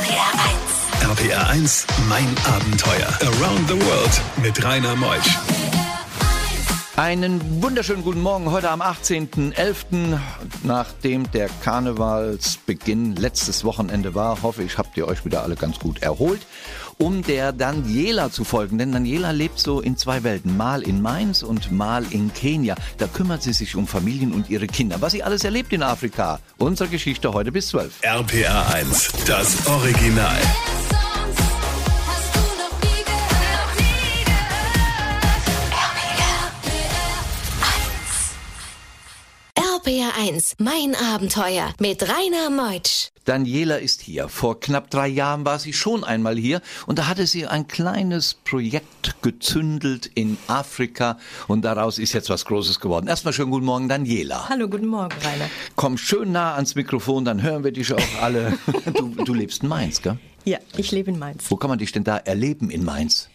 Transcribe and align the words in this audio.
RPR 0.00 1.12
1. 1.12 1.20
RPR 1.20 1.48
1, 1.50 1.86
mein 2.08 2.26
Abenteuer. 2.46 3.08
Around 3.20 3.68
the 3.68 3.74
World 3.74 4.22
mit 4.42 4.64
Rainer 4.64 4.96
Meusch. 4.96 5.38
Einen 6.96 7.62
wunderschönen 7.62 8.02
guten 8.02 8.22
Morgen 8.22 8.50
heute 8.50 8.70
am 8.70 8.80
18.11. 8.80 10.18
Nachdem 10.62 11.30
der 11.32 11.50
Karnevalsbeginn 11.62 13.14
letztes 13.16 13.62
Wochenende 13.64 14.14
war, 14.14 14.42
hoffe 14.42 14.62
ich, 14.62 14.78
habt 14.78 14.96
ihr 14.96 15.06
euch 15.06 15.26
wieder 15.26 15.42
alle 15.42 15.56
ganz 15.56 15.78
gut 15.78 16.00
erholt. 16.00 16.46
Um 17.00 17.22
der 17.22 17.52
Daniela 17.52 18.30
zu 18.30 18.44
folgen, 18.44 18.76
denn 18.76 18.92
Daniela 18.92 19.30
lebt 19.30 19.58
so 19.58 19.80
in 19.80 19.96
zwei 19.96 20.22
Welten, 20.22 20.54
mal 20.58 20.82
in 20.82 21.00
Mainz 21.00 21.42
und 21.42 21.72
mal 21.72 22.04
in 22.10 22.30
Kenia. 22.34 22.74
Da 22.98 23.06
kümmert 23.06 23.42
sie 23.42 23.54
sich 23.54 23.74
um 23.74 23.86
Familien 23.86 24.32
und 24.32 24.50
ihre 24.50 24.66
Kinder. 24.66 25.00
Was 25.00 25.12
sie 25.12 25.22
alles 25.22 25.42
erlebt 25.42 25.72
in 25.72 25.82
Afrika. 25.82 26.40
Unsere 26.58 26.90
Geschichte 26.90 27.32
heute 27.32 27.52
bis 27.52 27.68
12. 27.68 28.02
RPR 28.02 28.74
1, 28.74 29.12
das 29.26 29.66
Original. 29.66 30.36
Hast 32.06 32.34
du 32.34 32.40
noch 32.60 32.82
nie 32.82 33.02
gehört? 33.02 33.78
Nie 33.78 34.24
gehört? 34.26 35.32
RPR 39.56 40.12
1. 40.12 40.12
RPR 40.12 40.12
1, 40.34 40.54
mein 40.58 40.94
Abenteuer 40.94 41.72
mit 41.78 42.02
Rainer 42.02 42.50
Meutsch. 42.50 43.09
Daniela 43.24 43.76
ist 43.76 44.00
hier. 44.00 44.28
Vor 44.28 44.60
knapp 44.60 44.90
drei 44.90 45.06
Jahren 45.06 45.44
war 45.44 45.58
sie 45.58 45.72
schon 45.72 46.04
einmal 46.04 46.36
hier 46.36 46.62
und 46.86 46.98
da 46.98 47.06
hatte 47.06 47.26
sie 47.26 47.46
ein 47.46 47.68
kleines 47.68 48.34
Projekt 48.34 49.22
gezündelt 49.22 50.10
in 50.14 50.38
Afrika 50.46 51.18
und 51.46 51.62
daraus 51.64 51.98
ist 51.98 52.12
jetzt 52.14 52.30
was 52.30 52.44
Großes 52.46 52.80
geworden. 52.80 53.08
Erstmal 53.08 53.34
schönen 53.34 53.50
guten 53.50 53.66
Morgen, 53.66 53.88
Daniela. 53.88 54.48
Hallo, 54.48 54.68
guten 54.68 54.86
Morgen, 54.86 55.14
Rainer. 55.22 55.50
Komm 55.76 55.98
schön 55.98 56.32
nah 56.32 56.54
ans 56.54 56.74
Mikrofon, 56.74 57.24
dann 57.24 57.42
hören 57.42 57.62
wir 57.62 57.72
dich 57.72 57.92
auch 57.92 58.22
alle. 58.22 58.58
Du, 58.94 59.08
du 59.08 59.34
lebst 59.34 59.62
in 59.62 59.68
Mainz, 59.68 60.02
gell? 60.02 60.18
Ja, 60.44 60.58
ich 60.76 60.90
lebe 60.90 61.10
in 61.10 61.18
Mainz. 61.18 61.44
Wo 61.48 61.56
kann 61.56 61.70
man 61.70 61.78
dich 61.78 61.92
denn 61.92 62.04
da 62.04 62.16
erleben 62.16 62.70
in 62.70 62.84
Mainz? 62.84 63.28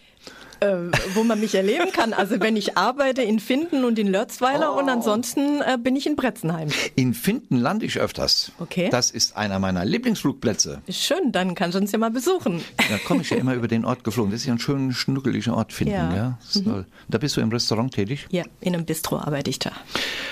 Äh, 0.65 0.91
wo 1.13 1.23
man 1.23 1.39
mich 1.39 1.55
erleben 1.55 1.91
kann. 1.91 2.13
Also 2.13 2.39
wenn 2.39 2.55
ich 2.55 2.77
arbeite 2.77 3.21
in 3.21 3.39
Finden 3.39 3.85
und 3.85 3.99
in 3.99 4.07
Lörzweiler 4.07 4.75
und 4.75 4.89
ansonsten 4.89 5.61
äh, 5.61 5.77
bin 5.77 5.95
ich 5.95 6.07
in 6.07 6.15
Bretzenheim. 6.15 6.69
In 6.95 7.13
Finden 7.13 7.57
lande 7.57 7.85
ich 7.85 7.99
öfters. 7.99 8.51
Okay. 8.59 8.89
Das 8.89 9.11
ist 9.11 9.37
einer 9.37 9.59
meiner 9.59 9.85
Lieblingsflugplätze. 9.85 10.81
Schön, 10.89 11.31
dann 11.31 11.55
kannst 11.55 11.75
du 11.75 11.81
uns 11.81 11.91
ja 11.91 11.99
mal 11.99 12.11
besuchen. 12.11 12.63
Da 12.77 12.97
komme 13.05 13.21
ich 13.21 13.29
ja 13.29 13.37
immer 13.37 13.53
über 13.53 13.67
den 13.67 13.85
Ort 13.85 14.03
geflogen. 14.03 14.31
Das 14.31 14.41
ist 14.41 14.47
ja 14.47 14.53
ein 14.53 14.59
schön 14.59 14.93
schnuckeliger 14.93 15.55
Ort, 15.55 15.73
Finden. 15.73 15.93
Ja. 15.93 16.15
Ja. 16.15 16.39
Toll. 16.63 16.85
Da 17.07 17.17
bist 17.17 17.37
du 17.37 17.41
im 17.41 17.49
Restaurant 17.49 17.93
tätig? 17.93 18.27
Ja, 18.31 18.43
in 18.61 18.73
einem 18.73 18.85
Bistro 18.85 19.17
arbeite 19.17 19.49
ich 19.49 19.59
da. 19.59 19.71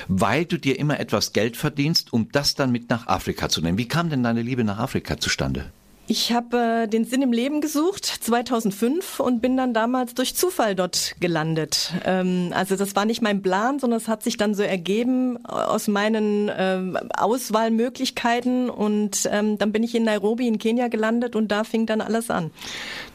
Weil 0.08 0.45
du 0.45 0.58
dir 0.58 0.80
immer 0.80 1.00
etwas 1.00 1.34
Geld 1.34 1.58
verdienst, 1.58 2.14
um 2.14 2.30
das 2.31 2.56
dann 2.56 2.72
mit 2.72 2.89
nach 2.89 3.08
Afrika 3.08 3.50
zu 3.50 3.61
nehmen. 3.61 3.78
Wie 3.78 3.88
kam 3.88 4.09
denn 4.09 4.23
deine 4.23 4.42
Liebe 4.42 4.64
nach 4.64 4.80
Afrika 4.80 5.17
zustande? 5.17 5.72
Ich 6.05 6.33
habe 6.33 6.83
äh, 6.83 6.87
den 6.87 7.05
Sinn 7.05 7.21
im 7.21 7.31
Leben 7.31 7.61
gesucht 7.61 8.05
2005 8.05 9.21
und 9.21 9.41
bin 9.41 9.55
dann 9.55 9.73
damals 9.73 10.13
durch 10.13 10.35
Zufall 10.35 10.75
dort 10.75 11.15
gelandet. 11.21 11.93
Ähm, 12.03 12.51
also 12.53 12.75
das 12.75 12.93
war 12.97 13.05
nicht 13.05 13.21
mein 13.21 13.41
Plan, 13.41 13.79
sondern 13.79 13.97
es 13.97 14.09
hat 14.09 14.21
sich 14.21 14.35
dann 14.35 14.53
so 14.53 14.63
ergeben 14.63 15.45
aus 15.45 15.87
meinen 15.87 16.51
ähm, 16.55 16.97
Auswahlmöglichkeiten 17.15 18.69
und 18.69 19.29
ähm, 19.31 19.57
dann 19.57 19.71
bin 19.71 19.81
ich 19.81 19.95
in 19.95 20.03
Nairobi 20.03 20.47
in 20.47 20.59
Kenia 20.59 20.89
gelandet 20.89 21.37
und 21.37 21.53
da 21.53 21.63
fing 21.63 21.85
dann 21.85 22.01
alles 22.01 22.29
an. 22.29 22.51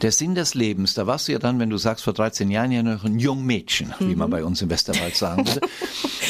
Der 0.01 0.13
Sinn 0.13 0.33
des 0.33 0.53
Lebens, 0.53 0.93
da 0.93 1.07
warst 1.07 1.27
du 1.27 1.33
ja 1.33 1.39
dann, 1.39 1.59
wenn 1.59 1.69
du 1.69 1.77
sagst, 1.77 2.05
vor 2.05 2.13
13 2.13 2.49
Jahren 2.49 2.71
ja 2.71 2.81
noch 2.83 3.03
ein 3.03 3.19
Jungmädchen, 3.19 3.93
wie 3.99 4.15
man 4.15 4.29
bei 4.29 4.45
uns 4.45 4.61
im 4.61 4.69
Westerwald 4.69 5.15
sagen 5.15 5.45
würde. 5.45 5.61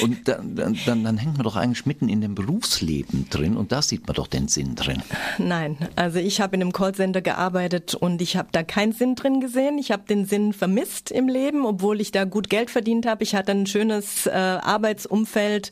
Und 0.02 0.28
dann, 0.28 0.56
dann, 0.56 0.78
dann, 0.86 1.04
dann 1.04 1.18
hängt 1.18 1.38
man 1.38 1.44
doch 1.44 1.56
eigentlich 1.56 1.86
mitten 1.86 2.10
in 2.10 2.22
dem 2.22 2.34
Berufsleben 2.34 3.28
drin 3.30 3.58
und 3.58 3.72
da 3.72 3.82
sieht 3.82 4.08
man 4.08 4.16
doch 4.16 4.28
den 4.28 4.48
Sinn 4.48 4.76
drin. 4.76 5.04
Nein, 5.38 5.78
also 5.96 6.20
ich 6.20 6.42
habe 6.42 6.56
in 6.56 6.62
einem 6.62 6.72
Callcenter 6.72 7.22
gearbeitet 7.22 7.96
und 7.96 8.22
ich 8.22 8.38
habe 8.38 8.50
da 8.52 8.64
keinen 8.64 8.94
Sinn 8.94 9.16
drin 9.16 9.42
gesehen. 9.42 9.78
Ich 9.78 9.92
habe 9.92 10.04
den 10.08 10.26
Sinn 10.26 10.54
vermisst 10.54 11.12
im 11.12 11.28
Leben, 11.28 11.66
obwohl 11.66 12.02
ich 12.02 12.12
da 12.12 12.24
gut 12.24 12.50
Geld 12.50 12.72
verdient 12.72 13.06
habe. 13.06 13.24
Ich 13.24 13.36
hatte 13.36 13.52
ein 13.52 13.68
schönes 13.68 14.26
äh, 14.26 14.32
Arbeitsumfeld, 14.32 15.72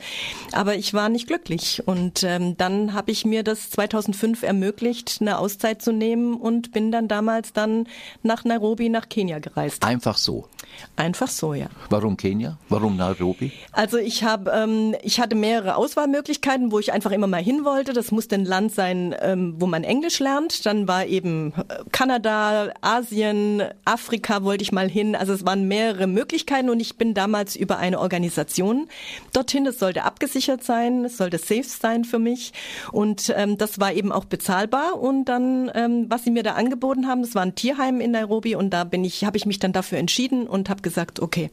aber 0.52 0.76
ich 0.76 0.94
war 0.94 1.10
nicht 1.10 1.28
glücklich. 1.28 1.84
Und 1.86 2.24
ähm, 2.24 2.58
dann 2.58 2.94
habe 2.94 3.12
ich 3.12 3.26
mir 3.26 3.44
das 3.44 3.70
2005 3.72 4.44
ermöglicht, 4.44 5.18
eine 5.22 5.40
Auszeit 5.40 5.82
zu 5.82 5.92
nehmen 5.92 6.36
und 6.36 6.72
bin 6.72 6.92
dann 6.92 7.08
damals 7.08 7.54
dann 7.54 7.87
nach 8.24 8.46
Nairobi, 8.46 8.90
nach 8.90 9.10
Kenia 9.10 9.40
gereist. 9.40 9.84
Einfach 9.84 10.18
so. 10.18 10.48
Einfach 10.96 11.28
so, 11.28 11.54
ja. 11.54 11.68
Warum 11.90 12.18
Kenia? 12.18 12.58
Warum 12.70 12.98
Nairobi? 12.98 13.52
Also 13.72 13.98
ich 13.98 14.24
habe, 14.24 14.52
ähm, 14.52 14.96
ich 15.02 15.20
hatte 15.20 15.36
mehrere 15.36 15.76
Auswahlmöglichkeiten, 15.76 16.72
wo 16.72 16.80
ich 16.80 16.92
einfach 16.92 17.12
immer 17.12 17.28
mal 17.28 17.42
hin 17.42 17.66
wollte. 17.66 17.94
Das 17.94 18.12
musste 18.12 18.36
ein 18.36 18.46
Land 18.46 18.74
sein, 18.74 19.16
ähm, 19.22 19.56
wo 19.60 19.68
man 19.68 19.84
Englisch 19.84 20.20
lernt. 20.20 20.66
Dann 20.66 20.88
war 20.88 21.06
eben 21.06 21.54
äh, 21.56 21.84
Kanada, 21.92 22.74
Asien, 22.82 23.64
Afrika 23.86 24.44
wollte 24.44 24.64
ich 24.64 24.72
mal 24.72 24.90
hin. 24.90 25.16
Also 25.16 25.34
es 25.34 25.46
waren 25.46 25.68
mehrere 25.68 26.08
Möglichkeiten 26.08 26.70
und 26.70 26.80
ich 26.80 26.98
bin 26.98 27.14
damals 27.14 27.56
über 27.56 27.78
eine 27.78 28.00
Organisation 28.00 28.88
dorthin. 29.34 29.66
Es 29.68 29.80
sollte 29.80 30.04
abgesichert 30.04 30.64
sein, 30.64 31.06
es 31.06 31.18
sollte 31.18 31.38
safe 31.38 31.64
sein 31.64 32.06
für 32.06 32.20
mich 32.20 32.54
und 32.92 33.34
ähm, 33.36 33.58
das 33.58 33.80
war 33.80 33.94
eben 33.94 34.12
auch 34.12 34.26
bezahlbar. 34.26 35.00
Und 35.00 35.26
dann, 35.26 35.72
ähm, 35.76 36.06
was 36.10 36.24
sie 36.24 36.32
mir 36.32 36.44
da 36.44 36.54
angeboten 36.54 37.08
haben, 37.08 37.22
das 37.22 37.36
war 37.36 37.44
ein 37.44 37.56
Tierheim 37.56 37.77
in 37.78 38.12
Nairobi 38.12 38.56
und 38.56 38.72
da 38.72 38.84
bin 38.84 39.04
ich, 39.04 39.24
habe 39.24 39.38
ich 39.38 39.46
mich 39.46 39.60
dann 39.60 39.74
dafür 39.74 39.98
entschieden 39.98 40.48
und 40.48 40.70
habe 40.70 40.82
gesagt, 40.82 41.20
okay, 41.20 41.50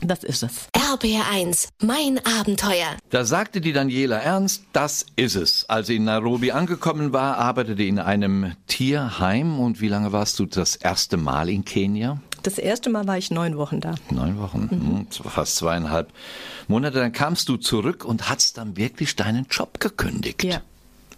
das 0.00 0.22
ist 0.24 0.42
es. 0.42 0.68
RPR 0.72 1.30
1, 1.32 1.68
mein 1.80 2.20
Abenteuer. 2.40 2.96
Da 3.10 3.24
sagte 3.24 3.60
die 3.60 3.72
Daniela 3.72 4.18
Ernst, 4.18 4.64
das 4.72 5.06
ist 5.16 5.34
es. 5.34 5.68
Als 5.68 5.86
sie 5.86 5.96
in 5.96 6.04
Nairobi 6.04 6.52
angekommen 6.52 7.12
war, 7.12 7.38
arbeitete 7.38 7.82
in 7.84 7.98
einem 7.98 8.52
Tierheim. 8.66 9.58
Und 9.58 9.80
wie 9.80 9.88
lange 9.88 10.12
warst 10.12 10.38
du 10.38 10.46
das 10.46 10.76
erste 10.76 11.16
Mal 11.16 11.48
in 11.48 11.64
Kenia? 11.64 12.20
Das 12.42 12.58
erste 12.58 12.90
Mal 12.90 13.06
war 13.06 13.16
ich 13.16 13.30
neun 13.30 13.56
Wochen 13.56 13.80
da. 13.80 13.94
Neun 14.10 14.38
Wochen, 14.38 14.68
hm, 14.70 15.06
fast 15.10 15.56
zweieinhalb 15.56 16.12
Monate. 16.68 16.98
Dann 16.98 17.12
kamst 17.12 17.48
du 17.48 17.56
zurück 17.56 18.04
und 18.04 18.28
hast 18.28 18.58
dann 18.58 18.76
wirklich 18.76 19.16
deinen 19.16 19.46
Job 19.50 19.80
gekündigt. 19.80 20.44
Ja. 20.44 20.60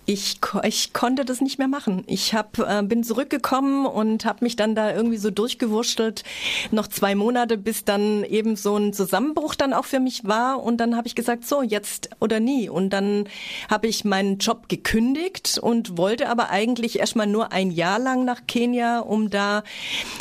Ich, 0.08 0.38
ich 0.62 0.92
konnte 0.92 1.24
das 1.24 1.40
nicht 1.40 1.58
mehr 1.58 1.66
machen. 1.66 2.04
Ich 2.06 2.32
hab, 2.32 2.60
äh, 2.60 2.82
bin 2.84 3.02
zurückgekommen 3.02 3.86
und 3.86 4.24
habe 4.24 4.44
mich 4.44 4.54
dann 4.54 4.76
da 4.76 4.94
irgendwie 4.94 5.16
so 5.16 5.32
durchgewurschtelt. 5.32 6.22
Noch 6.70 6.86
zwei 6.86 7.16
Monate, 7.16 7.58
bis 7.58 7.84
dann 7.84 8.22
eben 8.22 8.54
so 8.54 8.76
ein 8.76 8.92
Zusammenbruch 8.92 9.56
dann 9.56 9.72
auch 9.72 9.84
für 9.84 9.98
mich 9.98 10.24
war. 10.24 10.62
Und 10.62 10.76
dann 10.76 10.96
habe 10.96 11.08
ich 11.08 11.16
gesagt, 11.16 11.44
so, 11.44 11.60
jetzt 11.60 12.10
oder 12.20 12.38
nie. 12.38 12.68
Und 12.68 12.90
dann 12.90 13.28
habe 13.68 13.88
ich 13.88 14.04
meinen 14.04 14.38
Job 14.38 14.68
gekündigt 14.68 15.58
und 15.60 15.98
wollte 15.98 16.28
aber 16.28 16.50
eigentlich 16.50 17.00
erstmal 17.00 17.26
nur 17.26 17.50
ein 17.50 17.72
Jahr 17.72 17.98
lang 17.98 18.24
nach 18.24 18.46
Kenia, 18.46 19.00
um 19.00 19.28
da 19.28 19.64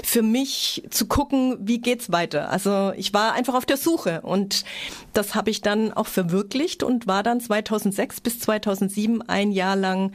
für 0.03 0.23
mich 0.23 0.83
zu 0.89 1.05
gucken, 1.05 1.57
wie 1.59 1.79
geht's 1.79 2.11
weiter. 2.11 2.49
Also 2.49 2.91
ich 2.97 3.13
war 3.13 3.33
einfach 3.33 3.53
auf 3.53 3.67
der 3.67 3.77
Suche 3.77 4.21
und 4.21 4.65
das 5.13 5.35
habe 5.35 5.51
ich 5.51 5.61
dann 5.61 5.93
auch 5.93 6.07
verwirklicht 6.07 6.81
und 6.81 7.05
war 7.05 7.21
dann 7.21 7.39
2006 7.39 8.21
bis 8.21 8.39
2007 8.39 9.21
ein 9.21 9.51
Jahr 9.51 9.74
lang 9.75 10.11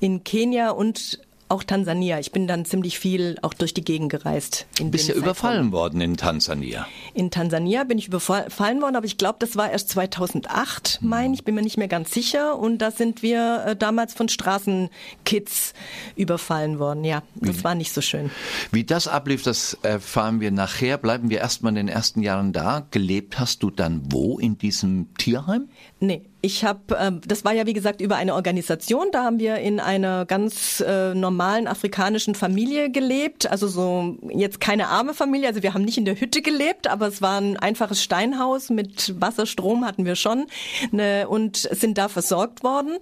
in 0.00 0.24
Kenia 0.24 0.70
und 0.70 1.20
auch 1.54 1.62
Tansania. 1.62 2.18
Ich 2.18 2.32
bin 2.32 2.48
dann 2.48 2.64
ziemlich 2.64 2.98
viel 2.98 3.36
auch 3.42 3.54
durch 3.54 3.72
die 3.72 3.84
Gegend 3.84 4.10
gereist. 4.10 4.66
In 4.80 4.86
Du 4.86 4.90
bist 4.90 5.08
ja 5.08 5.14
überfallen 5.14 5.70
worden 5.70 6.00
in 6.00 6.16
Tansania. 6.16 6.86
In 7.14 7.30
Tansania 7.30 7.84
bin 7.84 7.96
ich 7.96 8.08
überfallen 8.08 8.82
worden, 8.82 8.96
aber 8.96 9.06
ich 9.06 9.18
glaube, 9.18 9.36
das 9.38 9.56
war 9.56 9.70
erst 9.70 9.90
2008, 9.90 10.98
mein, 11.00 11.32
ich 11.32 11.44
bin 11.44 11.54
mir 11.54 11.62
nicht 11.62 11.76
mehr 11.76 11.86
ganz 11.86 12.10
sicher. 12.10 12.58
Und 12.58 12.78
da 12.78 12.90
sind 12.90 13.22
wir 13.22 13.64
äh, 13.66 13.76
damals 13.76 14.14
von 14.14 14.28
Straßenkids 14.28 15.74
überfallen 16.16 16.80
worden. 16.80 17.04
Ja, 17.04 17.22
das 17.36 17.62
war 17.62 17.76
nicht 17.76 17.92
so 17.92 18.00
schön. 18.00 18.30
Wie 18.72 18.82
das 18.82 19.06
ablief, 19.06 19.44
das 19.44 19.78
erfahren 19.82 20.40
wir 20.40 20.50
nachher. 20.50 20.98
Bleiben 20.98 21.30
wir 21.30 21.38
erstmal 21.38 21.70
in 21.70 21.76
den 21.76 21.88
ersten 21.88 22.20
Jahren 22.20 22.52
da. 22.52 22.86
Gelebt 22.90 23.38
hast 23.38 23.62
du 23.62 23.70
dann 23.70 24.02
wo 24.10 24.40
in 24.40 24.58
diesem 24.58 25.14
Tierheim? 25.14 25.68
Nee, 26.00 26.22
ich 26.44 26.64
habe, 26.64 26.96
äh, 26.96 27.12
das 27.26 27.44
war 27.44 27.52
ja 27.52 27.66
wie 27.66 27.72
gesagt 27.72 28.00
über 28.00 28.16
eine 28.16 28.34
Organisation. 28.34 29.06
Da 29.12 29.24
haben 29.24 29.38
wir 29.38 29.56
in 29.56 29.80
einer 29.80 30.26
ganz 30.26 30.84
äh, 30.86 31.14
normalen 31.14 31.43
afrikanischen 31.52 32.34
Familie 32.34 32.90
gelebt. 32.90 33.50
Also 33.50 33.68
so 33.68 34.16
jetzt 34.30 34.60
keine 34.60 34.88
arme 34.88 35.14
Familie. 35.14 35.48
Also 35.48 35.62
wir 35.62 35.74
haben 35.74 35.84
nicht 35.84 35.98
in 35.98 36.04
der 36.04 36.18
Hütte 36.20 36.42
gelebt, 36.42 36.86
aber 36.88 37.06
es 37.08 37.20
war 37.22 37.40
ein 37.40 37.56
einfaches 37.56 38.02
Steinhaus 38.02 38.70
mit 38.70 39.14
Wasser, 39.20 39.46
Strom 39.46 39.84
hatten 39.84 40.04
wir 40.04 40.16
schon 40.16 40.46
ne, 40.90 41.26
und 41.28 41.56
sind 41.56 41.98
da 41.98 42.08
versorgt 42.08 42.62
worden. 42.62 42.98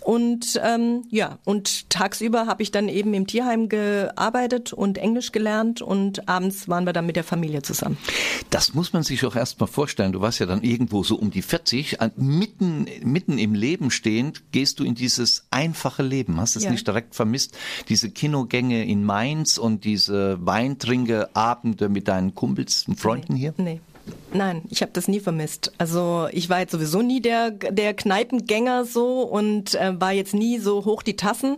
Und 0.00 0.60
ähm, 0.62 1.04
ja, 1.10 1.38
und 1.44 1.88
tagsüber 1.90 2.46
habe 2.46 2.62
ich 2.62 2.70
dann 2.70 2.88
eben 2.88 3.14
im 3.14 3.26
Tierheim 3.26 3.68
gearbeitet 3.68 4.72
und 4.72 4.98
Englisch 4.98 5.32
gelernt 5.32 5.82
und 5.82 6.28
abends 6.28 6.68
waren 6.68 6.84
wir 6.86 6.92
dann 6.92 7.06
mit 7.06 7.16
der 7.16 7.24
Familie 7.24 7.62
zusammen. 7.62 7.96
Das 8.50 8.74
muss 8.74 8.92
man 8.92 9.02
sich 9.02 9.24
auch 9.24 9.36
erstmal 9.36 9.68
vorstellen. 9.68 10.12
Du 10.12 10.20
warst 10.20 10.38
ja 10.40 10.46
dann 10.46 10.62
irgendwo 10.62 11.02
so 11.02 11.16
um 11.16 11.30
die 11.30 11.42
40, 11.42 12.00
an- 12.00 12.12
mitten, 12.16 12.86
mitten 13.02 13.38
im 13.38 13.54
Leben 13.54 13.90
stehend, 13.90 14.50
gehst 14.52 14.78
du 14.80 14.84
in 14.84 14.94
dieses 14.94 15.46
einfache 15.50 16.02
Leben. 16.02 16.40
Hast 16.40 16.56
es 16.56 16.64
Ja. 16.64 16.70
nicht 16.70 16.86
direkt 16.86 17.14
vermisst? 17.14 17.56
Diese 17.88 18.10
Kinogänge 18.10 18.84
in 18.84 19.04
Mainz 19.04 19.58
und 19.58 19.84
diese 19.84 20.44
Weintrinkeabende 20.44 21.88
mit 21.88 22.08
deinen 22.08 22.34
Kumpels 22.34 22.84
und 22.88 22.98
Freunden 22.98 23.34
hier? 23.34 23.54
Nee. 23.56 23.80
Nein, 24.32 24.62
ich 24.68 24.82
habe 24.82 24.92
das 24.92 25.08
nie 25.08 25.20
vermisst. 25.20 25.72
Also 25.78 26.28
ich 26.32 26.50
war 26.50 26.60
jetzt 26.60 26.72
sowieso 26.72 27.00
nie 27.00 27.20
der, 27.20 27.50
der 27.50 27.94
Kneipengänger 27.94 28.84
so 28.84 29.22
und 29.22 29.74
äh, 29.76 29.98
war 29.98 30.12
jetzt 30.12 30.34
nie 30.34 30.58
so 30.58 30.84
hoch 30.84 31.02
die 31.02 31.16
Tassen. 31.16 31.56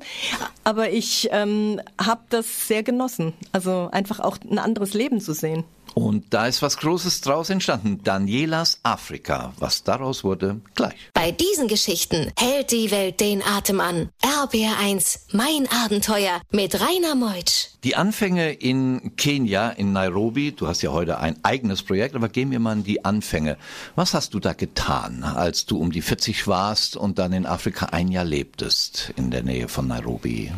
Aber 0.62 0.90
ich 0.90 1.28
ähm, 1.32 1.80
habe 2.00 2.20
das 2.28 2.68
sehr 2.68 2.82
genossen. 2.82 3.32
Also 3.52 3.88
einfach 3.90 4.20
auch 4.20 4.38
ein 4.48 4.58
anderes 4.58 4.94
Leben 4.94 5.20
zu 5.20 5.32
sehen. 5.32 5.64
Und 5.98 6.34
da 6.34 6.46
ist 6.46 6.60
was 6.60 6.76
Großes 6.76 7.22
draus 7.22 7.48
entstanden. 7.48 8.02
Danielas 8.04 8.80
Afrika. 8.82 9.54
Was 9.58 9.82
daraus 9.82 10.24
wurde, 10.24 10.60
gleich. 10.74 10.92
Bei 11.14 11.32
diesen 11.32 11.68
Geschichten 11.68 12.30
hält 12.38 12.70
die 12.70 12.90
Welt 12.90 13.18
den 13.18 13.42
Atem 13.42 13.80
an. 13.80 14.10
RBR1, 14.20 15.20
mein 15.32 15.66
Abenteuer 15.84 16.42
mit 16.50 16.78
Rainer 16.78 17.14
Meutsch. 17.14 17.68
Die 17.82 17.96
Anfänge 17.96 18.52
in 18.52 19.16
Kenia, 19.16 19.70
in 19.70 19.94
Nairobi, 19.94 20.52
du 20.52 20.66
hast 20.66 20.82
ja 20.82 20.92
heute 20.92 21.18
ein 21.18 21.42
eigenes 21.42 21.82
Projekt, 21.82 22.14
aber 22.14 22.28
gehen 22.28 22.50
wir 22.50 22.60
mal 22.60 22.72
an 22.72 22.84
die 22.84 23.06
Anfänge. 23.06 23.56
Was 23.94 24.12
hast 24.12 24.34
du 24.34 24.38
da 24.38 24.52
getan, 24.52 25.24
als 25.24 25.64
du 25.64 25.78
um 25.78 25.92
die 25.92 26.02
40 26.02 26.46
warst 26.46 26.98
und 26.98 27.18
dann 27.18 27.32
in 27.32 27.46
Afrika 27.46 27.86
ein 27.86 28.08
Jahr 28.08 28.26
lebtest, 28.26 29.14
in 29.16 29.30
der 29.30 29.44
Nähe 29.44 29.66
von 29.66 29.86
Nairobi? 29.86 30.52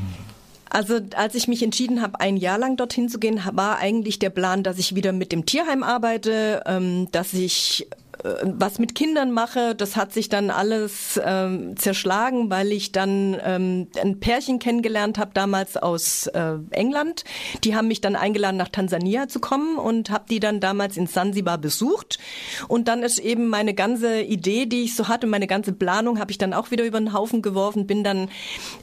Also 0.70 1.00
als 1.16 1.34
ich 1.34 1.48
mich 1.48 1.62
entschieden 1.62 2.02
habe, 2.02 2.20
ein 2.20 2.36
Jahr 2.36 2.58
lang 2.58 2.76
dorthin 2.76 3.08
zu 3.08 3.18
gehen, 3.18 3.40
war 3.52 3.78
eigentlich 3.78 4.18
der 4.18 4.30
Plan, 4.30 4.62
dass 4.62 4.78
ich 4.78 4.94
wieder 4.94 5.12
mit 5.12 5.32
dem 5.32 5.46
Tierheim 5.46 5.82
arbeite, 5.82 6.62
ähm, 6.66 7.08
dass 7.12 7.32
ich 7.32 7.86
was 8.22 8.78
mit 8.78 8.94
Kindern 8.94 9.30
mache, 9.30 9.74
das 9.74 9.96
hat 9.96 10.12
sich 10.12 10.28
dann 10.28 10.50
alles 10.50 11.20
ähm, 11.24 11.76
zerschlagen, 11.76 12.50
weil 12.50 12.72
ich 12.72 12.90
dann 12.90 13.36
ähm, 13.44 13.88
ein 14.00 14.18
Pärchen 14.18 14.58
kennengelernt 14.58 15.18
habe 15.18 15.30
damals 15.34 15.76
aus 15.76 16.26
äh, 16.28 16.54
England. 16.70 17.24
Die 17.64 17.76
haben 17.76 17.88
mich 17.88 18.00
dann 18.00 18.16
eingeladen 18.16 18.56
nach 18.56 18.68
Tansania 18.68 19.28
zu 19.28 19.38
kommen 19.38 19.78
und 19.78 20.10
habe 20.10 20.24
die 20.28 20.40
dann 20.40 20.60
damals 20.60 20.96
in 20.96 21.06
Sansibar 21.06 21.58
besucht. 21.58 22.18
Und 22.66 22.88
dann 22.88 23.02
ist 23.02 23.18
eben 23.18 23.48
meine 23.48 23.74
ganze 23.74 24.20
Idee, 24.22 24.66
die 24.66 24.82
ich 24.82 24.96
so 24.96 25.08
hatte, 25.08 25.26
meine 25.26 25.46
ganze 25.46 25.72
Planung 25.72 26.18
habe 26.18 26.32
ich 26.32 26.38
dann 26.38 26.52
auch 26.52 26.70
wieder 26.70 26.84
über 26.84 26.98
den 26.98 27.12
Haufen 27.12 27.40
geworfen, 27.42 27.86
bin 27.86 28.02
dann 28.02 28.28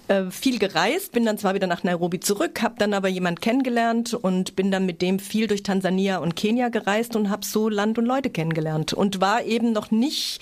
äh, 0.07 0.29
viel 0.31 0.59
gereist, 0.59 1.11
bin 1.11 1.25
dann 1.25 1.37
zwar 1.37 1.55
wieder 1.55 1.67
nach 1.67 1.83
Nairobi 1.83 2.19
zurück, 2.21 2.61
habe 2.61 2.75
dann 2.77 2.93
aber 2.93 3.09
jemand 3.09 3.41
kennengelernt 3.41 4.13
und 4.13 4.55
bin 4.55 4.71
dann 4.71 4.85
mit 4.85 5.01
dem 5.01 5.19
viel 5.19 5.47
durch 5.47 5.63
Tansania 5.63 6.19
und 6.19 6.35
Kenia 6.35 6.69
gereist 6.69 7.15
und 7.15 7.29
habe 7.29 7.45
so 7.45 7.67
Land 7.67 7.97
und 7.97 8.05
Leute 8.05 8.29
kennengelernt 8.29 8.93
und 8.93 9.19
war 9.25 9.43
eben 9.43 9.71
noch 9.71 9.89
nicht 9.89 10.39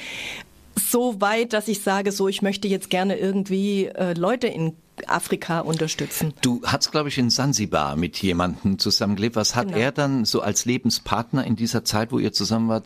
so 0.76 1.22
weit, 1.22 1.54
dass 1.54 1.70
ich 1.70 1.82
sage, 1.82 2.12
so 2.12 2.28
ich 2.28 2.42
möchte 2.42 2.68
jetzt 2.68 2.90
gerne 2.90 3.18
irgendwie 3.18 3.86
äh, 3.86 4.14
Leute 4.14 4.48
in 4.48 4.74
Afrika 5.08 5.62
unterstützen. 5.62 6.34
Du 6.42 6.62
hast, 6.66 6.92
glaube 6.92 7.08
ich, 7.08 7.18
in 7.18 7.30
Sansibar 7.30 7.96
mit 7.96 8.22
jemandem 8.22 8.78
zusammengelebt. 8.80 9.38
Was 9.38 9.56
hat 9.56 9.68
genau. 9.68 9.80
er 9.80 9.92
dann 9.94 10.26
so 10.26 10.42
als 10.42 10.66
Lebenspartner 10.66 11.46
in 11.46 11.56
dieser 11.56 11.86
Zeit, 11.86 12.12
wo 12.12 12.20
ihr 12.20 12.34
zusammen 12.34 12.68
wart, 12.68 12.86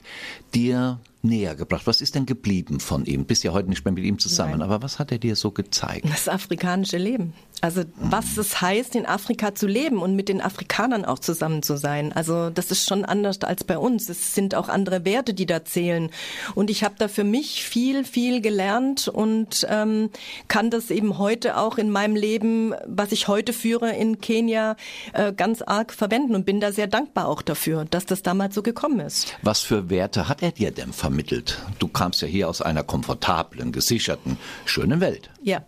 dir 0.54 1.00
näher 1.28 1.56
gebracht? 1.56 1.86
Was 1.86 2.02
ist 2.02 2.16
denn 2.16 2.26
geblieben 2.26 2.80
von 2.80 3.06
ihm? 3.06 3.26
Bist 3.26 3.44
ja 3.44 3.54
heute 3.54 3.70
nicht 3.70 3.86
mehr 3.86 3.92
mit 3.92 4.04
ihm 4.04 4.20
zusammen, 4.20 4.60
Nein. 4.60 4.62
aber 4.64 4.82
was 4.82 5.00
hat 5.00 5.12
er 5.12 5.20
dir 5.20 5.36
so 5.36 5.52
gezeigt? 5.52 6.06
Das 6.10 6.28
afrikanische 6.28 6.98
Leben. 6.98 7.34
Also 7.62 7.84
was 7.98 8.38
es 8.38 8.62
heißt, 8.62 8.96
in 8.96 9.08
Afrika 9.08 9.56
zu 9.56 9.66
leben 9.66 9.98
und 10.00 10.16
mit 10.16 10.30
den 10.30 10.42
Afrikanern 10.42 11.06
auch 11.06 11.18
zusammen 11.18 11.64
zu 11.64 11.76
sein. 11.76 12.14
Also 12.14 12.52
das 12.52 12.70
ist 12.70 12.88
schon 12.88 13.04
anders 13.04 13.42
als 13.42 13.64
bei 13.64 13.80
uns. 13.80 14.10
Es 14.10 14.36
sind 14.36 14.54
auch 14.54 14.70
andere 14.70 15.06
Werte, 15.06 15.34
die 15.34 15.48
da 15.48 15.66
zählen. 15.66 16.12
Und 16.54 16.70
ich 16.70 16.84
habe 16.84 16.96
da 17.00 17.08
für 17.08 17.24
mich 17.24 17.64
viel, 17.64 18.04
viel 18.06 18.42
gelernt 18.42 19.08
und 19.08 19.66
ähm, 19.70 20.12
kann 20.48 20.70
das 20.70 20.92
eben 20.92 21.18
heute 21.18 21.58
auch 21.58 21.80
in 21.80 21.90
meinem 21.90 22.16
Leben, 22.16 22.76
was 22.86 23.12
ich 23.12 23.28
heute 23.28 23.54
führe 23.54 23.92
in 23.92 24.22
Kenia, 24.22 24.76
äh, 25.14 25.34
ganz 25.34 25.64
arg 25.64 25.94
verwenden 25.94 26.36
und 26.36 26.46
bin 26.46 26.60
da 26.60 26.72
sehr 26.72 26.88
dankbar 26.88 27.28
auch 27.28 27.42
dafür, 27.42 27.86
dass 27.86 28.06
das 28.06 28.22
damals 28.22 28.54
so 28.54 28.62
gekommen 28.62 29.00
ist. 29.00 29.36
Was 29.42 29.62
für 29.62 29.90
Werte 29.90 30.30
hat 30.30 30.44
er 30.44 30.52
dir 30.52 30.70
denn 30.70 30.94
vermittelt? 30.94 31.17
Du 31.80 31.88
kamst 31.88 32.22
ja 32.22 32.28
hier 32.28 32.50
aus 32.50 32.62
einer 32.62 32.84
komfortablen, 32.84 33.72
gesicherten, 33.72 34.38
schönen 34.66 35.00
Welt. 35.02 35.30
Ja. 35.42 35.66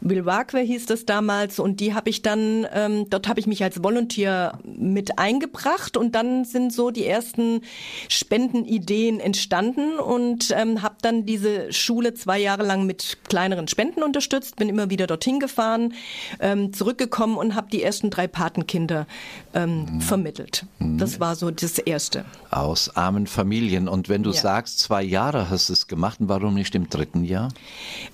Wilwakwe 0.02 0.60
hieß 0.60 0.86
das 0.86 0.99
das 1.00 1.06
damals 1.06 1.60
und 1.60 1.80
die 1.80 1.94
habe 1.94 2.10
ich 2.10 2.22
dann, 2.22 2.68
ähm, 2.74 3.10
dort 3.10 3.28
habe 3.28 3.40
ich 3.40 3.48
mich 3.48 3.64
als 3.64 3.84
Volunteer 3.84 4.60
mit 4.64 5.18
eingebracht 5.18 5.98
und 5.98 6.16
dann 6.16 6.46
sind 6.46 6.74
so 6.74 6.92
die 6.92 7.06
ersten 7.06 7.62
Spendenideen 8.08 9.20
entstanden 9.20 10.00
und 10.00 10.54
ähm, 10.56 10.82
habe 10.82 10.96
dann 11.02 11.26
diese 11.26 11.72
Schule 11.72 12.14
zwei 12.14 12.40
Jahre 12.40 12.64
lang 12.64 12.86
mit 12.86 13.18
kleineren 13.28 13.68
Spenden 13.68 14.04
unterstützt, 14.04 14.56
bin 14.58 14.70
immer 14.70 14.90
wieder 14.90 15.08
dorthin 15.08 15.40
gefahren, 15.40 15.94
ähm, 16.40 16.74
zurückgekommen 16.74 17.38
und 17.38 17.56
habe 17.56 17.70
die 17.72 17.84
ersten 17.84 18.10
drei 18.10 18.28
Patenkinder 18.28 19.08
ähm, 19.54 19.86
mhm. 19.86 20.02
vermittelt. 20.02 20.66
Das 20.80 21.20
war 21.20 21.36
so 21.36 21.52
das 21.52 21.78
Erste. 21.78 22.26
Aus 22.52 22.96
armen 22.96 23.28
Familien. 23.28 23.88
Und 23.88 24.10
wenn 24.10 24.24
du 24.24 24.32
ja. 24.32 24.42
sagst, 24.42 24.80
zwei 24.80 25.04
Jahre 25.04 25.50
hast 25.50 25.70
du 25.70 25.74
es 25.74 25.88
gemacht, 25.88 26.18
warum 26.22 26.56
nicht 26.56 26.76
im 26.76 26.90
dritten 26.90 27.24
Jahr? 27.24 27.50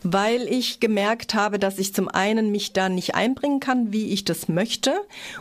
Weil 0.04 0.42
ich 0.42 0.80
gemerkt 0.80 1.34
habe, 1.34 1.60
dass 1.60 1.80
ich 1.80 1.94
zum 1.94 2.08
einen 2.08 2.52
mich 2.52 2.65
da 2.74 2.90
nicht 2.90 3.16
einbringen 3.16 3.60
kann, 3.60 3.92
wie 3.92 4.08
ich 4.08 4.26
das 4.26 4.48
möchte 4.48 4.94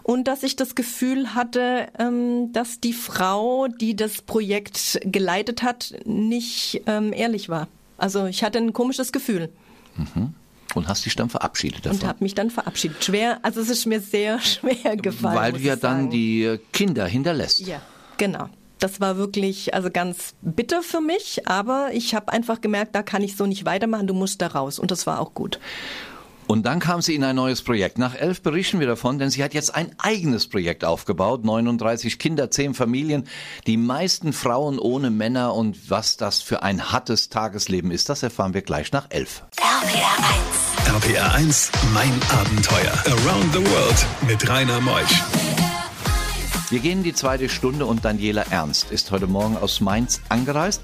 und 0.03 0.29
dass 0.29 0.43
ich 0.43 0.57
das 0.57 0.75
Gefühl 0.75 1.35
hatte, 1.35 1.89
ähm, 1.99 2.53
dass 2.53 2.81
die 2.81 2.93
Frau, 2.93 3.69
die 3.69 3.97
das 3.97 4.23
Projekt 4.23 5.01
geleitet 5.05 5.63
hat, 5.63 5.95
nicht 6.05 6.83
ähm, 6.87 7.13
ehrlich 7.13 7.49
war. 7.49 7.69
Also 7.99 8.27
ich 8.27 8.43
hatte 8.43 8.59
ein 8.59 8.73
komisches 8.73 9.13
Gefühl. 9.13 9.51
Mhm. 9.97 10.35
Und 10.75 10.89
hast 10.89 11.07
dich 11.07 11.15
dann 11.15 11.31
verabschiedet 11.31 11.87
davon? 11.87 12.01
Und 12.01 12.07
habe 12.07 12.25
mich 12.25 12.35
dann 12.35 12.51
verabschiedet. 12.51 13.05
Schwer, 13.05 13.39
also 13.43 13.61
es 13.61 13.69
ist 13.69 13.87
mir 13.87 14.01
sehr 14.01 14.41
schwer 14.41 14.97
gefallen. 14.97 15.37
Weil 15.37 15.53
du 15.53 15.61
ja 15.61 15.77
dann 15.77 16.03
sagen. 16.03 16.11
die 16.11 16.59
Kinder 16.73 17.07
hinterlässt. 17.07 17.61
Ja, 17.61 17.81
genau. 18.17 18.49
Das 18.81 19.01
war 19.01 19.17
wirklich 19.17 19.73
also 19.73 19.89
ganz 19.91 20.35
bitter 20.43 20.83
für 20.83 21.01
mich, 21.01 21.47
aber 21.49 21.91
ich 21.93 22.15
habe 22.15 22.33
einfach 22.33 22.61
gemerkt, 22.61 22.95
da 22.95 23.03
kann 23.03 23.23
ich 23.23 23.37
so 23.37 23.47
nicht 23.47 23.65
weitermachen, 23.65 24.07
du 24.07 24.15
musst 24.15 24.43
da 24.43 24.49
raus 24.49 24.79
und 24.79 24.91
das 24.91 25.07
war 25.07 25.21
auch 25.21 25.33
gut. 25.33 25.59
Und 26.55 26.63
dann 26.67 26.79
kam 26.79 27.03
sie 27.03 27.17
in 27.17 27.25
ein 27.25 27.35
neues 27.35 27.63
Projekt. 27.63 27.99
Nach 27.99 28.15
elf 28.15 28.41
berichten 28.41 28.79
wir 28.79 28.87
davon, 28.87 29.19
denn 29.19 29.29
sie 29.29 29.43
hat 29.43 29.55
jetzt 29.55 29.75
ein 29.75 29.91
eigenes 29.99 30.47
Projekt 30.47 30.85
aufgebaut. 30.85 31.45
39 31.45 32.17
Kinder, 32.21 32.49
10 32.49 32.75
Familien, 32.75 33.27
die 33.67 33.77
meisten 33.77 34.33
Frauen 34.33 34.79
ohne 34.79 35.11
Männer 35.11 35.53
und 35.53 35.91
was 35.91 36.17
das 36.17 36.43
für 36.43 36.63
ein 36.63 36.93
hartes 36.93 37.29
Tagesleben 37.29 37.91
ist, 37.91 38.09
das 38.09 38.23
erfahren 38.23 38.55
wir 38.55 38.63
gleich 38.63 38.93
nach 38.93 39.07
elf. 39.09 39.43
RPR 39.59 40.95
1. 40.95 41.05
RPR 41.09 41.35
1, 41.35 41.73
mein 41.93 42.13
Abenteuer. 42.31 43.03
Around 43.05 43.53
the 43.53 43.73
World 43.73 44.07
mit 44.29 44.49
Rainer 44.49 44.81
Meusch. 44.81 45.54
Wir 46.71 46.81
gehen 46.81 46.99
in 46.99 47.05
die 47.05 47.13
zweite 47.13 47.51
Stunde 47.51 47.85
und 47.85 48.05
Daniela 48.05 48.47
Ernst 48.51 48.91
ist 48.91 49.11
heute 49.11 49.27
Morgen 49.27 49.57
aus 49.57 49.81
Mainz 49.81 50.23
angereist. 50.31 50.81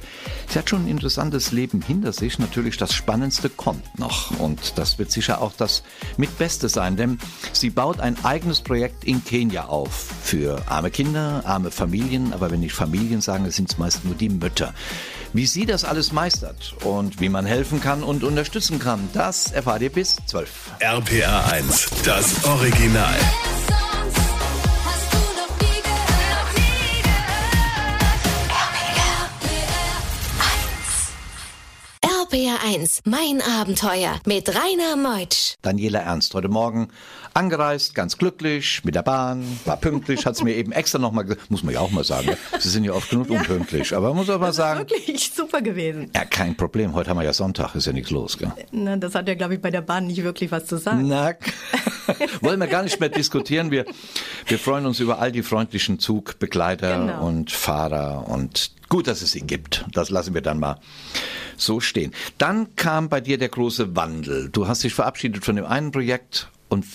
Sie 0.49 0.59
hat 0.59 0.69
schon 0.69 0.85
ein 0.85 0.89
interessantes 0.89 1.53
Leben 1.53 1.81
hinter 1.81 2.13
sich. 2.13 2.39
Natürlich 2.39 2.77
das 2.77 2.93
Spannendste 2.93 3.49
kommt 3.49 3.99
noch. 3.99 4.39
Und 4.39 4.77
das 4.77 4.99
wird 4.99 5.11
sicher 5.11 5.41
auch 5.41 5.53
das 5.57 5.83
Mitbeste 6.19 6.69
sein, 6.69 6.97
denn 6.97 7.19
sie 7.53 7.71
baut 7.71 7.99
ein 7.99 8.23
eigenes 8.25 8.61
Projekt 8.61 9.05
in 9.05 9.25
Kenia 9.25 9.67
auf. 9.67 10.11
Für 10.23 10.63
arme 10.69 10.91
Kinder, 10.91 11.43
arme 11.47 11.71
Familien. 11.71 12.35
Aber 12.35 12.51
wenn 12.51 12.63
ich 12.63 12.75
Familien 12.75 13.23
sage, 13.23 13.51
sind 13.51 13.71
es 13.71 13.79
meist 13.79 14.05
nur 14.05 14.15
die 14.15 14.29
Mütter. 14.29 14.75
Wie 15.33 15.47
sie 15.47 15.65
das 15.65 15.85
alles 15.85 16.13
meistert 16.13 16.75
und 16.85 17.21
wie 17.21 17.29
man 17.31 17.47
helfen 17.47 17.81
kann 17.81 18.03
und 18.03 18.23
unterstützen 18.23 18.81
kann, 18.81 19.09
das 19.15 19.51
erfahrt 19.53 19.81
ihr 19.81 19.93
bis 19.93 20.17
12. 20.27 20.51
RPA 20.81 21.45
1, 21.53 21.89
das 22.05 22.45
Original. 22.45 23.17
Yeah. 32.33 32.50
RPR 32.51 32.65
1, 32.75 33.03
mein 33.05 33.41
Abenteuer 33.43 34.19
mit 34.27 34.49
Rainer 34.49 34.97
Meutsch. 34.97 35.55
Daniela 35.63 36.01
Ernst 36.01 36.35
heute 36.35 36.49
Morgen 36.49 36.89
angereist, 37.33 37.95
ganz 37.95 38.19
glücklich, 38.19 38.83
mit 38.85 38.95
der 38.97 39.03
Bahn, 39.03 39.45
war 39.65 39.77
pünktlich, 39.77 40.27
hat 40.27 40.35
es 40.35 40.43
mir 40.43 40.55
eben 40.57 40.73
extra 40.73 40.99
nochmal, 40.99 41.37
muss 41.49 41.63
man 41.63 41.75
ja 41.75 41.81
auch 41.81 41.91
mal 41.93 42.03
sagen, 42.03 42.27
ne? 42.29 42.37
Sie 42.59 42.69
sind 42.69 42.83
ja 42.85 42.93
oft 42.93 43.09
genug 43.11 43.31
unpünktlich, 43.31 43.95
aber 43.95 44.09
man 44.09 44.17
muss 44.19 44.31
auch 44.31 44.41
mal 44.41 44.53
sagen. 44.53 44.81
Wirklich 44.81 45.31
super 45.33 45.63
gewesen. 45.63 46.11
Ja, 46.15 46.25
kein 46.25 46.57
Problem, 46.57 46.95
heute 46.95 47.11
haben 47.11 47.19
wir 47.19 47.25
ja 47.25 47.33
Sonntag, 47.33 47.75
ist 47.77 47.87
ja 47.87 47.93
nichts 47.93 48.11
los, 48.11 48.37
gell? 48.37 48.53
Na, 48.73 48.97
das 48.97 49.15
hat 49.15 49.29
ja, 49.29 49.35
glaube 49.35 49.55
ich, 49.55 49.61
bei 49.61 49.71
der 49.71 49.83
Bahn 49.83 50.07
nicht 50.09 50.23
wirklich 50.25 50.51
was 50.51 50.67
zu 50.67 50.77
sagen. 50.77 51.07
Na, 51.07 51.35
wollen 52.41 52.59
wir 52.59 52.67
gar 52.67 52.83
nicht 52.83 52.99
mehr 52.99 53.11
diskutieren. 53.11 53.71
Wir, 53.71 53.85
wir 54.47 54.59
freuen 54.59 54.87
uns 54.87 54.99
über 54.99 55.21
all 55.21 55.31
die 55.31 55.43
freundlichen 55.43 55.99
Zugbegleiter 56.01 56.99
Genau. 56.99 57.27
und 57.27 57.53
Fahrer 57.53 58.27
und 58.29 58.73
gut, 58.89 59.07
dass 59.07 59.23
es 59.23 59.31
sie 59.33 59.43
gibt. 59.43 59.85
Das 59.93 60.11
lassen 60.11 60.35
wir 60.35 60.41
dann 60.41 60.59
mal 60.59 60.81
so 61.57 61.79
stehen. 61.79 62.13
Dann 62.41 62.75
kam 62.75 63.11
bei 63.11 63.21
dir 63.21 63.37
der 63.37 63.51
große 63.51 63.95
Wandel. 63.97 64.49
Du 64.49 64.67
hast 64.67 64.83
dich 64.83 64.95
verabschiedet 64.95 65.45
von 65.45 65.57
dem 65.57 65.67
einen 65.67 65.91
Projekt 65.91 66.49
und 66.71 66.87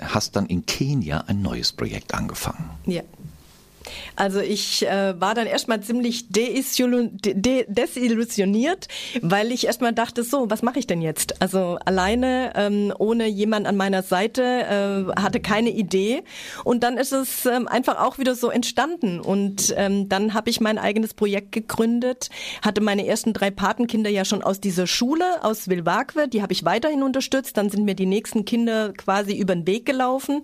hast 0.00 0.34
dann 0.34 0.46
in 0.46 0.64
Kenia 0.64 1.24
ein 1.26 1.42
neues 1.42 1.72
Projekt 1.72 2.14
angefangen. 2.14 2.70
Ja. 2.86 3.02
Also 4.16 4.40
ich 4.40 4.86
äh, 4.86 5.20
war 5.20 5.34
dann 5.34 5.46
erstmal 5.46 5.80
ziemlich 5.80 6.28
de 6.28 6.62
de 6.62 7.64
desillusioniert, 7.68 8.88
weil 9.20 9.52
ich 9.52 9.66
erstmal 9.66 9.92
dachte, 9.92 10.22
so, 10.22 10.50
was 10.50 10.62
mache 10.62 10.78
ich 10.78 10.86
denn 10.86 11.02
jetzt? 11.02 11.40
Also 11.42 11.78
alleine, 11.84 12.52
ähm, 12.54 12.92
ohne 12.98 13.26
jemand 13.26 13.66
an 13.66 13.76
meiner 13.76 14.02
Seite, 14.02 14.42
äh, 14.42 15.20
hatte 15.20 15.40
keine 15.40 15.70
Idee. 15.70 16.22
Und 16.64 16.82
dann 16.82 16.96
ist 16.96 17.12
es 17.12 17.46
ähm, 17.46 17.68
einfach 17.68 18.00
auch 18.00 18.18
wieder 18.18 18.34
so 18.34 18.50
entstanden. 18.50 19.20
Und 19.20 19.74
ähm, 19.76 20.08
dann 20.08 20.34
habe 20.34 20.50
ich 20.50 20.60
mein 20.60 20.78
eigenes 20.78 21.14
Projekt 21.14 21.52
gegründet, 21.52 22.30
hatte 22.62 22.80
meine 22.80 23.06
ersten 23.06 23.32
drei 23.32 23.50
Patenkinder 23.50 24.10
ja 24.10 24.24
schon 24.24 24.42
aus 24.42 24.60
dieser 24.60 24.86
Schule, 24.86 25.24
aus 25.42 25.68
Wilwakwe, 25.68 26.28
die 26.28 26.42
habe 26.42 26.52
ich 26.52 26.64
weiterhin 26.64 27.02
unterstützt. 27.02 27.56
Dann 27.56 27.70
sind 27.70 27.84
mir 27.84 27.94
die 27.94 28.06
nächsten 28.06 28.44
Kinder 28.44 28.92
quasi 28.92 29.36
über 29.36 29.54
den 29.54 29.66
Weg 29.66 29.86
gelaufen. 29.86 30.42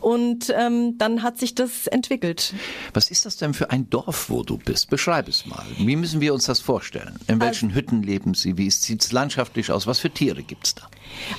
Und 0.00 0.52
ähm, 0.56 0.98
dann 0.98 1.22
hat 1.22 1.38
sich 1.38 1.54
das 1.54 1.86
entwickelt. 1.86 2.54
Was 2.94 3.10
ist 3.10 3.26
das 3.26 3.36
denn 3.36 3.54
für 3.54 3.70
ein 3.70 3.88
Dorf, 3.90 4.30
wo 4.30 4.42
du 4.42 4.58
bist? 4.58 4.90
Beschreib 4.90 5.28
es 5.28 5.46
mal. 5.46 5.64
Wie 5.78 5.96
müssen 5.96 6.20
wir 6.20 6.34
uns 6.34 6.44
das 6.44 6.60
vorstellen? 6.60 7.18
In 7.26 7.40
welchen 7.40 7.74
Hütten 7.74 8.02
leben 8.02 8.34
Sie? 8.34 8.56
Wie 8.56 8.70
sieht 8.70 9.02
es 9.02 9.12
landschaftlich 9.12 9.70
aus? 9.70 9.86
Was 9.86 9.98
für 9.98 10.10
Tiere 10.10 10.42
gibt's 10.42 10.74
da? 10.74 10.88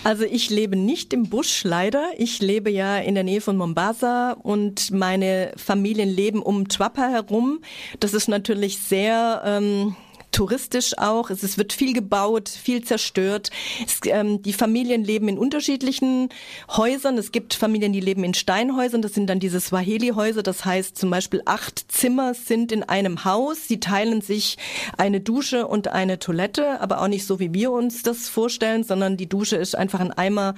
Also 0.03 0.23
ich 0.23 0.49
lebe 0.49 0.75
nicht 0.75 1.13
im 1.13 1.29
Busch 1.29 1.63
leider. 1.63 2.09
Ich 2.17 2.39
lebe 2.39 2.69
ja 2.69 2.97
in 2.97 3.15
der 3.15 3.23
Nähe 3.23 3.41
von 3.41 3.57
Mombasa 3.57 4.31
und 4.33 4.91
meine 4.91 5.53
Familien 5.57 6.09
leben 6.09 6.41
um 6.41 6.67
Twapa 6.67 7.09
herum. 7.09 7.61
Das 7.99 8.13
ist 8.13 8.27
natürlich 8.27 8.79
sehr 8.79 9.41
ähm, 9.45 9.95
touristisch 10.31 10.97
auch. 10.97 11.29
Es, 11.29 11.43
es 11.43 11.57
wird 11.57 11.73
viel 11.73 11.93
gebaut, 11.93 12.49
viel 12.49 12.83
zerstört. 12.83 13.49
Es, 13.85 13.99
ähm, 14.05 14.41
die 14.41 14.53
Familien 14.53 15.03
leben 15.03 15.27
in 15.27 15.37
unterschiedlichen 15.37 16.29
Häusern. 16.69 17.17
Es 17.17 17.31
gibt 17.31 17.53
Familien, 17.53 17.93
die 17.93 17.99
leben 17.99 18.23
in 18.23 18.33
Steinhäusern. 18.33 19.01
Das 19.01 19.13
sind 19.13 19.27
dann 19.27 19.39
diese 19.39 19.59
Swahili-Häuser. 19.59 20.43
Das 20.43 20.65
heißt 20.65 20.97
zum 20.97 21.09
Beispiel 21.09 21.41
acht 21.45 21.91
Zimmer 21.91 22.33
sind 22.33 22.71
in 22.71 22.83
einem 22.83 23.25
Haus. 23.25 23.67
Sie 23.67 23.79
teilen 23.79 24.21
sich 24.21 24.57
eine 24.97 25.19
Dusche 25.21 25.67
und 25.67 25.89
eine 25.89 26.19
Toilette, 26.19 26.81
aber 26.81 27.01
auch 27.01 27.07
nicht 27.07 27.25
so, 27.25 27.39
wie 27.39 27.53
wir 27.53 27.71
uns 27.71 28.03
das 28.03 28.29
vorstellen, 28.29 28.83
sondern 28.83 29.17
die 29.17 29.27
Dusche 29.27 29.57
ist 29.57 29.75
einfach 29.75 29.99
ein 29.99 30.11
Eimer 30.11 30.55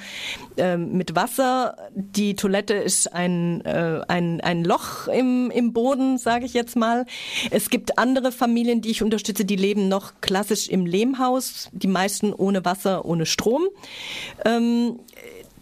ähm, 0.58 0.94
mit 0.94 1.16
Wasser. 1.16 1.78
Die 1.96 2.36
Toilette 2.36 2.74
ist 2.76 3.14
ein, 3.14 3.62
äh, 3.66 4.02
ein, 4.08 4.42
ein 4.42 4.64
Loch 4.64 5.08
im, 5.08 5.52
im 5.52 5.74
Boden, 5.74 6.18
sage 6.18 6.46
ich 6.46 6.54
jetzt 6.54 6.76
mal. 6.76 7.06
Es 7.52 7.70
gibt 7.70 7.98
andere 7.98 8.32
Familien, 8.32 8.82
die 8.82 8.92
ich 8.92 9.04
unterstütze, 9.04 9.46
die 9.46 9.63
leben 9.64 9.88
noch 9.88 10.12
klassisch 10.20 10.68
im 10.68 10.86
Lehmhaus, 10.86 11.70
die 11.72 11.88
meisten 11.88 12.34
ohne 12.34 12.66
Wasser, 12.66 13.06
ohne 13.06 13.26
Strom. 13.26 13.64
Ähm, 14.46 15.00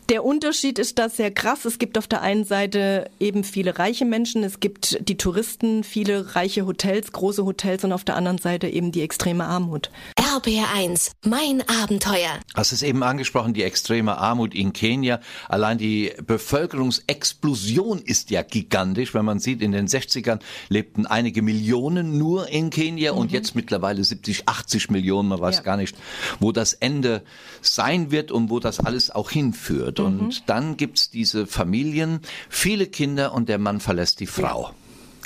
der 0.10 0.26
Unterschied 0.26 0.78
ist 0.80 1.00
da 1.00 1.08
sehr 1.08 1.32
krass. 1.32 1.64
Es 1.64 1.80
gibt 1.80 1.98
auf 1.98 2.08
der 2.08 2.22
einen 2.22 2.44
Seite 2.44 3.10
eben 3.20 3.44
viele 3.46 3.80
reiche 3.80 4.04
Menschen, 4.04 4.44
es 4.44 4.60
gibt 4.60 5.08
die 5.08 5.16
Touristen, 5.16 5.84
viele 5.86 6.36
reiche 6.36 6.66
Hotels, 6.66 7.14
große 7.14 7.46
Hotels 7.46 7.86
und 7.86 7.94
auf 7.94 8.04
der 8.04 8.18
anderen 8.18 8.40
Seite 8.40 8.68
eben 8.68 8.92
die 8.92 9.04
extreme 9.04 9.46
Armut. 9.46 9.90
RPR 10.34 10.74
1, 10.74 11.12
mein 11.26 11.62
Abenteuer. 11.68 12.40
Hast 12.56 12.72
es 12.72 12.84
eben 12.84 13.04
angesprochen, 13.04 13.54
die 13.54 13.64
extreme 13.64 14.18
Armut 14.18 14.56
in 14.56 14.72
Kenia. 14.72 15.20
Allein 15.50 15.78
die 15.78 16.14
Bevölkerungsexplosion 16.26 18.00
ist 18.00 18.30
ja 18.30 18.42
gigantisch. 18.42 19.14
Wenn 19.14 19.26
man 19.26 19.40
sieht, 19.40 19.62
in 19.62 19.74
den 19.74 19.88
60ern 19.88 20.40
lebten 20.70 21.06
einige 21.06 21.42
Millionen 21.42 22.18
nur 22.18 22.48
in 22.48 22.70
Kenia 22.70 23.12
und 23.12 23.34
jetzt 23.34 23.56
mittlerweile 23.56 24.02
70, 24.06 24.48
80 24.48 24.90
Millionen. 24.90 25.28
Man 25.28 25.42
weiß 25.42 25.58
Ja. 25.58 25.64
gar 25.64 25.76
nicht, 25.76 25.98
wo 26.40 26.54
das 26.54 26.72
Ende 26.72 27.24
sein 27.62 28.12
wird 28.12 28.32
und 28.32 28.50
wo 28.50 28.62
das 28.62 28.80
alles 28.80 29.12
auch 29.12 29.32
hinführt. 29.32 30.00
Und 30.00 30.44
dann 30.48 30.78
gibt's 30.78 31.10
diese 31.10 31.46
Familien, 31.46 32.22
viele 32.48 32.88
Kinder 32.88 33.34
und 33.34 33.50
der 33.50 33.58
Mann 33.58 33.82
verlässt 33.82 34.22
die 34.22 34.28
Frau. 34.28 34.72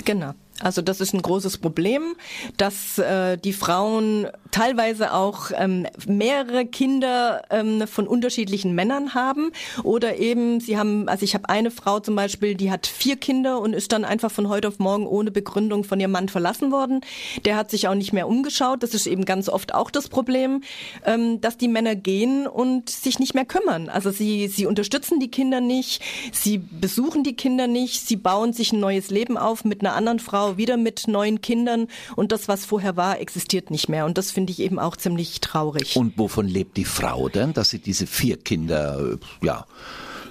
Genau. 0.04 0.34
Also 0.62 0.82
das 0.82 1.00
ist 1.00 1.12
ein 1.12 1.22
großes 1.22 1.58
Problem, 1.58 2.16
dass 2.56 2.98
äh, 2.98 3.36
die 3.36 3.52
Frauen 3.52 4.28
teilweise 4.50 5.12
auch 5.12 5.50
ähm, 5.54 5.86
mehrere 6.06 6.66
Kinder 6.66 7.42
ähm, 7.50 7.86
von 7.86 8.06
unterschiedlichen 8.06 8.74
Männern 8.74 9.14
haben 9.14 9.52
oder 9.82 10.16
eben 10.16 10.60
sie 10.60 10.78
haben, 10.78 11.08
also 11.08 11.24
ich 11.24 11.34
habe 11.34 11.48
eine 11.48 11.70
Frau 11.70 12.00
zum 12.00 12.16
Beispiel, 12.16 12.54
die 12.54 12.70
hat 12.70 12.86
vier 12.86 13.16
Kinder 13.16 13.60
und 13.60 13.74
ist 13.74 13.92
dann 13.92 14.04
einfach 14.04 14.30
von 14.30 14.48
heute 14.48 14.68
auf 14.68 14.78
morgen 14.78 15.06
ohne 15.06 15.30
Begründung 15.30 15.84
von 15.84 16.00
ihrem 16.00 16.12
Mann 16.12 16.28
verlassen 16.28 16.72
worden. 16.72 17.00
Der 17.44 17.56
hat 17.56 17.70
sich 17.70 17.88
auch 17.88 17.94
nicht 17.94 18.12
mehr 18.12 18.28
umgeschaut. 18.28 18.82
Das 18.82 18.94
ist 18.94 19.06
eben 19.06 19.24
ganz 19.24 19.48
oft 19.48 19.74
auch 19.74 19.90
das 19.90 20.08
Problem, 20.08 20.62
ähm, 21.04 21.40
dass 21.40 21.58
die 21.58 21.68
Männer 21.68 21.94
gehen 21.94 22.46
und 22.46 22.88
sich 22.88 23.18
nicht 23.18 23.34
mehr 23.34 23.44
kümmern. 23.44 23.88
Also 23.88 24.10
sie 24.10 24.48
sie 24.48 24.66
unterstützen 24.66 25.20
die 25.20 25.30
Kinder 25.30 25.60
nicht, 25.60 26.02
sie 26.32 26.58
besuchen 26.58 27.24
die 27.24 27.36
Kinder 27.36 27.66
nicht, 27.66 28.06
sie 28.06 28.16
bauen 28.16 28.52
sich 28.52 28.72
ein 28.72 28.80
neues 28.80 29.10
Leben 29.10 29.36
auf 29.36 29.64
mit 29.64 29.80
einer 29.80 29.94
anderen 29.94 30.18
Frau, 30.18 30.45
wieder 30.56 30.76
mit 30.76 31.08
neuen 31.08 31.40
Kindern 31.40 31.88
und 32.14 32.32
das, 32.32 32.48
was 32.48 32.64
vorher 32.64 32.96
war, 32.96 33.20
existiert 33.20 33.70
nicht 33.70 33.88
mehr. 33.88 34.06
Und 34.06 34.18
das 34.18 34.30
finde 34.30 34.52
ich 34.52 34.60
eben 34.60 34.78
auch 34.78 34.96
ziemlich 34.96 35.40
traurig. 35.40 35.96
Und 35.96 36.16
wovon 36.18 36.48
lebt 36.48 36.76
die 36.76 36.84
Frau 36.84 37.28
denn, 37.28 37.52
dass 37.52 37.70
sie 37.70 37.78
diese 37.78 38.06
vier 38.06 38.36
Kinder, 38.36 38.98
äh, 38.98 39.46
ja, 39.46 39.66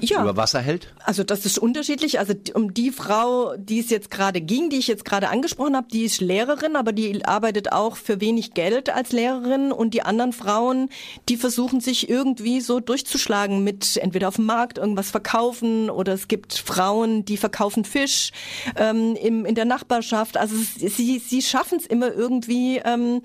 Ja. 0.09 0.21
über 0.21 0.37
Wasser 0.37 0.59
hält? 0.59 0.93
Also 1.03 1.23
das 1.23 1.45
ist 1.45 1.57
unterschiedlich. 1.57 2.19
Also 2.19 2.33
um 2.53 2.73
die 2.73 2.91
Frau, 2.91 3.55
die 3.57 3.79
es 3.79 3.89
jetzt 3.89 4.11
gerade 4.11 4.41
ging, 4.41 4.69
die 4.69 4.77
ich 4.77 4.87
jetzt 4.87 5.05
gerade 5.05 5.29
angesprochen 5.29 5.75
habe, 5.75 5.87
die 5.91 6.03
ist 6.03 6.21
Lehrerin, 6.21 6.75
aber 6.75 6.91
die 6.91 7.25
arbeitet 7.25 7.71
auch 7.71 7.97
für 7.97 8.21
wenig 8.21 8.53
Geld 8.53 8.89
als 8.89 9.11
Lehrerin. 9.11 9.71
Und 9.71 9.93
die 9.93 10.01
anderen 10.01 10.33
Frauen, 10.33 10.89
die 11.29 11.37
versuchen 11.37 11.79
sich 11.79 12.09
irgendwie 12.09 12.61
so 12.61 12.79
durchzuschlagen 12.79 13.63
mit 13.63 13.97
entweder 13.97 14.27
auf 14.27 14.35
dem 14.35 14.45
Markt 14.45 14.77
irgendwas 14.77 15.11
verkaufen 15.11 15.89
oder 15.89 16.13
es 16.13 16.27
gibt 16.27 16.53
Frauen, 16.53 17.25
die 17.25 17.37
verkaufen 17.37 17.85
Fisch 17.85 18.31
ähm, 18.75 19.15
im, 19.15 19.45
in 19.45 19.55
der 19.55 19.65
Nachbarschaft. 19.65 20.37
Also 20.37 20.55
sie, 20.55 21.19
sie 21.19 21.41
schaffen 21.41 21.77
es 21.79 21.85
immer 21.85 22.13
irgendwie 22.13 22.81
ähm, 22.83 23.21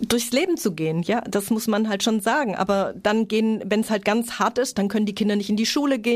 durchs 0.00 0.32
Leben 0.32 0.56
zu 0.56 0.72
gehen. 0.72 1.02
Ja, 1.02 1.20
das 1.22 1.50
muss 1.50 1.66
man 1.66 1.88
halt 1.88 2.02
schon 2.02 2.20
sagen. 2.20 2.56
Aber 2.56 2.94
dann 3.02 3.28
gehen, 3.28 3.62
wenn 3.64 3.80
es 3.80 3.90
halt 3.90 4.04
ganz 4.04 4.32
hart 4.38 4.58
ist, 4.58 4.78
dann 4.78 4.88
können 4.88 5.06
die 5.06 5.14
Kinder 5.14 5.36
nicht 5.36 5.50
in 5.50 5.56
die 5.56 5.66
Schule 5.66 5.98
gehen. 5.98 6.09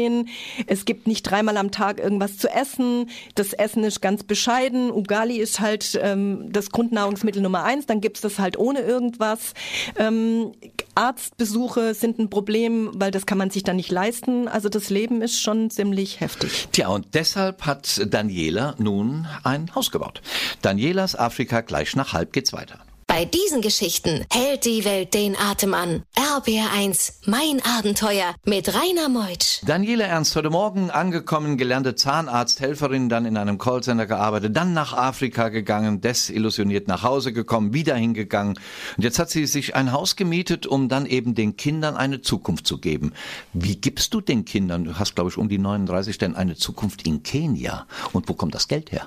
Es 0.67 0.85
gibt 0.85 1.07
nicht 1.07 1.23
dreimal 1.23 1.57
am 1.57 1.71
Tag 1.71 1.99
irgendwas 1.99 2.39
zu 2.39 2.49
essen. 2.49 3.11
Das 3.35 3.53
Essen 3.53 3.85
ist 3.85 4.01
ganz 4.01 4.25
bescheiden. 4.25 4.91
Ugali 4.91 5.37
ist 5.37 5.61
halt 5.61 5.99
ähm, 6.03 6.53
das 6.53 6.71
Grundnahrungsmittel 6.71 7.43
Nummer 7.43 7.65
eins. 7.65 7.87
Dann 7.87 8.01
gibt's 8.01 8.21
das 8.21 8.39
halt 8.39 8.59
ohne 8.59 8.81
irgendwas. 8.81 9.55
Ähm, 9.97 10.53
Arztbesuche 10.95 11.95
sind 11.95 12.19
ein 12.19 12.31
Problem, 12.31 12.91
weil 12.95 13.11
das 13.11 13.27
kann 13.27 13.39
man 13.39 13.51
sich 13.51 13.65
dann 13.65 13.77
nicht 13.77 13.91
leisten. 13.91 14.49
Also 14.49 14.69
das 14.69 14.91
Leben 14.91 15.23
ist 15.23 15.41
schon 15.41 15.71
ziemlich 15.71 16.21
heftig. 16.21 16.69
Tja, 16.73 16.89
und 16.89 17.15
deshalb 17.15 17.67
hat 17.67 18.01
Daniela 18.07 18.75
nun 18.79 19.27
ein 19.43 19.75
Haus 19.75 19.91
gebaut. 19.91 20.23
Danielas 20.63 21.17
Afrika 21.17 21.61
gleich 21.61 21.97
nach 21.97 22.13
halb 22.13 22.33
geht's 22.33 22.53
weiter. 22.53 22.81
Bei 23.17 23.25
diesen 23.25 23.61
Geschichten 23.61 24.25
hält 24.29 24.65
die 24.65 24.85
Welt 24.85 25.15
den 25.15 25.37
Atem 25.37 25.73
an. 25.73 26.03
RBR1, 26.17 27.13
mein 27.27 27.63
Abenteuer 27.65 28.35
mit 28.45 28.75
Rainer 28.75 29.09
Meutsch. 29.09 29.61
Daniela 29.65 30.07
Ernst, 30.07 30.35
heute 30.35 30.51
Morgen 30.51 30.91
angekommen, 30.91 31.57
gelernte 31.57 31.95
Zahnarzthelferin, 31.95 33.09
dann 33.09 33.25
in 33.25 33.37
einem 33.37 33.59
Callcenter 33.59 34.07
gearbeitet, 34.07 34.57
dann 34.57 34.73
nach 34.73 34.95
Afrika 34.95 35.49
gegangen, 35.49 36.01
desillusioniert 36.01 36.89
nach 36.89 37.05
Hause 37.05 37.33
gekommen, 37.33 37.73
wieder 37.73 37.95
hingegangen. 37.95 38.59
Und 38.97 39.05
jetzt 39.05 39.21
hat 39.21 39.31
sie 39.31 39.47
sich 39.47 39.77
ein 39.77 39.93
Haus 39.93 40.17
gemietet, 40.17 40.67
um 40.67 40.89
dann 40.89 41.07
eben 41.07 41.37
den 41.37 41.57
Kindern 41.57 41.97
eine 41.97 42.21
Zukunft 42.21 42.67
zu 42.67 42.79
geben. 42.79 43.13
Wie 43.53 43.77
gibst 43.77 44.13
du 44.13 44.23
den 44.23 44.45
Kindern, 44.45 44.83
du 44.83 44.99
hast 44.99 45.15
glaube 45.15 45.31
ich 45.31 45.39
um 45.39 45.49
die 45.49 45.59
39, 45.59 46.19
denn 46.19 46.35
eine 46.35 46.57
Zukunft 46.57 47.07
in 47.07 47.23
Kenia? 47.23 47.87
Und 48.13 48.29
wo 48.29 48.35
kommt 48.35 48.57
das 48.57 48.67
Geld 48.67 48.91
her? 48.91 49.07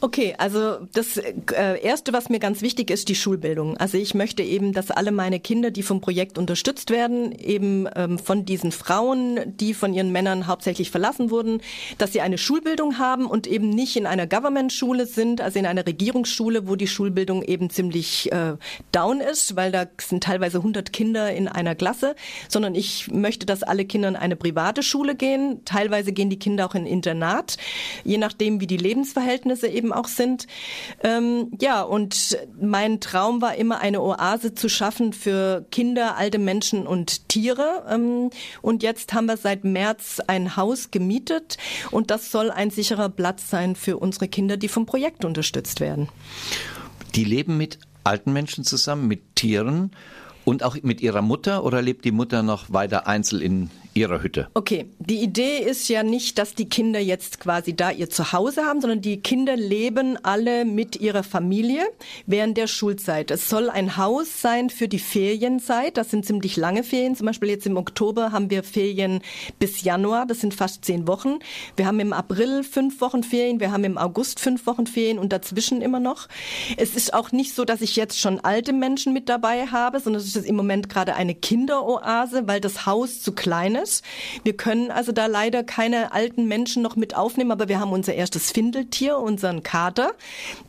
Okay, 0.00 0.34
also 0.38 0.78
das 0.92 1.16
äh, 1.16 1.80
Erste, 1.80 2.12
was 2.12 2.28
mir 2.28 2.38
ganz 2.38 2.62
wichtig 2.62 2.90
ist, 2.90 3.08
die 3.08 3.14
Schulbildung. 3.14 3.76
Also 3.76 3.98
ich 3.98 4.14
möchte 4.14 4.42
eben, 4.42 4.72
dass 4.72 4.90
alle 4.90 5.12
meine 5.12 5.40
Kinder, 5.40 5.70
die 5.70 5.82
vom 5.82 6.00
Projekt 6.00 6.38
unterstützt 6.38 6.90
werden, 6.90 7.32
eben 7.32 7.88
ähm, 7.94 8.18
von 8.18 8.44
diesen 8.44 8.72
Frauen, 8.72 9.56
die 9.56 9.74
von 9.74 9.94
ihren 9.94 10.12
Männern 10.12 10.46
hauptsächlich 10.46 10.90
verlassen 10.90 11.30
wurden, 11.30 11.60
dass 11.98 12.12
sie 12.12 12.20
eine 12.20 12.38
Schulbildung 12.38 12.98
haben 12.98 13.26
und 13.26 13.46
eben 13.46 13.70
nicht 13.70 13.96
in 13.96 14.06
einer 14.06 14.26
Government-Schule 14.26 15.06
sind, 15.06 15.40
also 15.40 15.58
in 15.58 15.66
einer 15.66 15.86
Regierungsschule, 15.86 16.68
wo 16.68 16.76
die 16.76 16.88
Schulbildung 16.88 17.42
eben 17.42 17.70
ziemlich 17.70 18.30
äh, 18.32 18.56
down 18.92 19.20
ist, 19.20 19.56
weil 19.56 19.72
da 19.72 19.86
sind 20.00 20.24
teilweise 20.24 20.58
100 20.58 20.92
Kinder 20.92 21.32
in 21.32 21.48
einer 21.48 21.74
Klasse, 21.74 22.16
sondern 22.48 22.74
ich 22.74 23.08
möchte, 23.10 23.46
dass 23.46 23.62
alle 23.62 23.84
Kinder 23.84 24.08
in 24.08 24.16
eine 24.16 24.36
private 24.36 24.82
Schule 24.82 25.14
gehen. 25.14 25.62
Teilweise 25.64 26.12
gehen 26.12 26.30
die 26.30 26.38
Kinder 26.38 26.66
auch 26.66 26.74
in 26.74 26.86
Internat, 26.86 27.56
je 28.04 28.18
nachdem, 28.18 28.60
wie 28.60 28.66
die 28.66 28.76
Lebensverhältnisse 28.76 29.65
eben 29.68 29.92
auch 29.92 30.08
sind. 30.08 30.46
Ähm, 31.02 31.50
ja, 31.60 31.82
und 31.82 32.38
mein 32.60 33.00
Traum 33.00 33.40
war 33.40 33.54
immer, 33.56 33.80
eine 33.80 34.02
Oase 34.02 34.54
zu 34.54 34.68
schaffen 34.68 35.12
für 35.12 35.66
Kinder, 35.70 36.16
alte 36.16 36.38
Menschen 36.38 36.86
und 36.86 37.28
Tiere. 37.28 37.84
Ähm, 37.88 38.30
und 38.62 38.82
jetzt 38.82 39.12
haben 39.12 39.26
wir 39.26 39.36
seit 39.36 39.64
März 39.64 40.20
ein 40.26 40.56
Haus 40.56 40.90
gemietet 40.90 41.56
und 41.90 42.10
das 42.10 42.30
soll 42.30 42.50
ein 42.50 42.70
sicherer 42.70 43.08
Platz 43.08 43.50
sein 43.50 43.76
für 43.76 43.98
unsere 43.98 44.28
Kinder, 44.28 44.56
die 44.56 44.68
vom 44.68 44.86
Projekt 44.86 45.24
unterstützt 45.24 45.80
werden. 45.80 46.08
Die 47.14 47.24
leben 47.24 47.56
mit 47.56 47.78
alten 48.04 48.32
Menschen 48.32 48.64
zusammen, 48.64 49.08
mit 49.08 49.34
Tieren 49.34 49.90
und 50.44 50.62
auch 50.62 50.76
mit 50.82 51.00
ihrer 51.00 51.22
Mutter 51.22 51.64
oder 51.64 51.82
lebt 51.82 52.04
die 52.04 52.12
Mutter 52.12 52.42
noch 52.42 52.72
weiter 52.72 53.06
einzeln 53.06 53.42
in 53.42 53.70
ihrer 53.96 54.22
Hütte? 54.22 54.48
Okay, 54.54 54.86
die 54.98 55.22
Idee 55.22 55.58
ist 55.58 55.88
ja 55.88 56.02
nicht, 56.02 56.38
dass 56.38 56.54
die 56.54 56.68
Kinder 56.68 57.00
jetzt 57.00 57.40
quasi 57.40 57.74
da 57.74 57.90
ihr 57.90 58.10
Zuhause 58.10 58.62
haben, 58.64 58.80
sondern 58.80 59.00
die 59.00 59.20
Kinder 59.20 59.56
leben 59.56 60.18
alle 60.22 60.64
mit 60.64 60.96
ihrer 60.96 61.22
Familie 61.22 61.82
während 62.26 62.56
der 62.56 62.66
Schulzeit. 62.66 63.30
Es 63.30 63.48
soll 63.48 63.70
ein 63.70 63.96
Haus 63.96 64.40
sein 64.40 64.70
für 64.70 64.88
die 64.88 64.98
Ferienzeit. 64.98 65.96
Das 65.96 66.10
sind 66.10 66.26
ziemlich 66.26 66.56
lange 66.56 66.82
Ferien. 66.82 67.16
Zum 67.16 67.26
Beispiel 67.26 67.48
jetzt 67.48 67.66
im 67.66 67.76
Oktober 67.76 68.32
haben 68.32 68.50
wir 68.50 68.62
Ferien 68.62 69.20
bis 69.58 69.82
Januar. 69.82 70.26
Das 70.26 70.40
sind 70.40 70.54
fast 70.54 70.84
zehn 70.84 71.08
Wochen. 71.08 71.38
Wir 71.76 71.86
haben 71.86 72.00
im 72.00 72.12
April 72.12 72.62
fünf 72.64 73.00
Wochen 73.00 73.22
Ferien. 73.22 73.60
Wir 73.60 73.72
haben 73.72 73.84
im 73.84 73.98
August 73.98 74.40
fünf 74.40 74.66
Wochen 74.66 74.86
Ferien 74.86 75.18
und 75.18 75.32
dazwischen 75.32 75.80
immer 75.80 76.00
noch. 76.00 76.28
Es 76.76 76.94
ist 76.94 77.14
auch 77.14 77.32
nicht 77.32 77.54
so, 77.54 77.64
dass 77.64 77.80
ich 77.80 77.96
jetzt 77.96 78.20
schon 78.20 78.40
alte 78.40 78.72
Menschen 78.72 79.12
mit 79.12 79.28
dabei 79.28 79.66
habe, 79.66 80.00
sondern 80.00 80.20
es 80.20 80.34
ist 80.34 80.46
im 80.46 80.56
Moment 80.56 80.88
gerade 80.88 81.14
eine 81.14 81.34
Kinderoase, 81.34 82.46
weil 82.46 82.60
das 82.60 82.84
Haus 82.84 83.22
zu 83.22 83.32
klein 83.32 83.74
ist. 83.74 83.85
Wir 84.44 84.56
können 84.56 84.90
also 84.90 85.12
da 85.12 85.26
leider 85.26 85.64
keine 85.64 86.12
alten 86.12 86.46
Menschen 86.46 86.82
noch 86.82 86.96
mit 86.96 87.16
aufnehmen, 87.16 87.50
aber 87.50 87.68
wir 87.68 87.80
haben 87.80 87.92
unser 87.92 88.14
erstes 88.14 88.50
Findeltier, 88.50 89.18
unseren 89.18 89.62
Kater, 89.62 90.12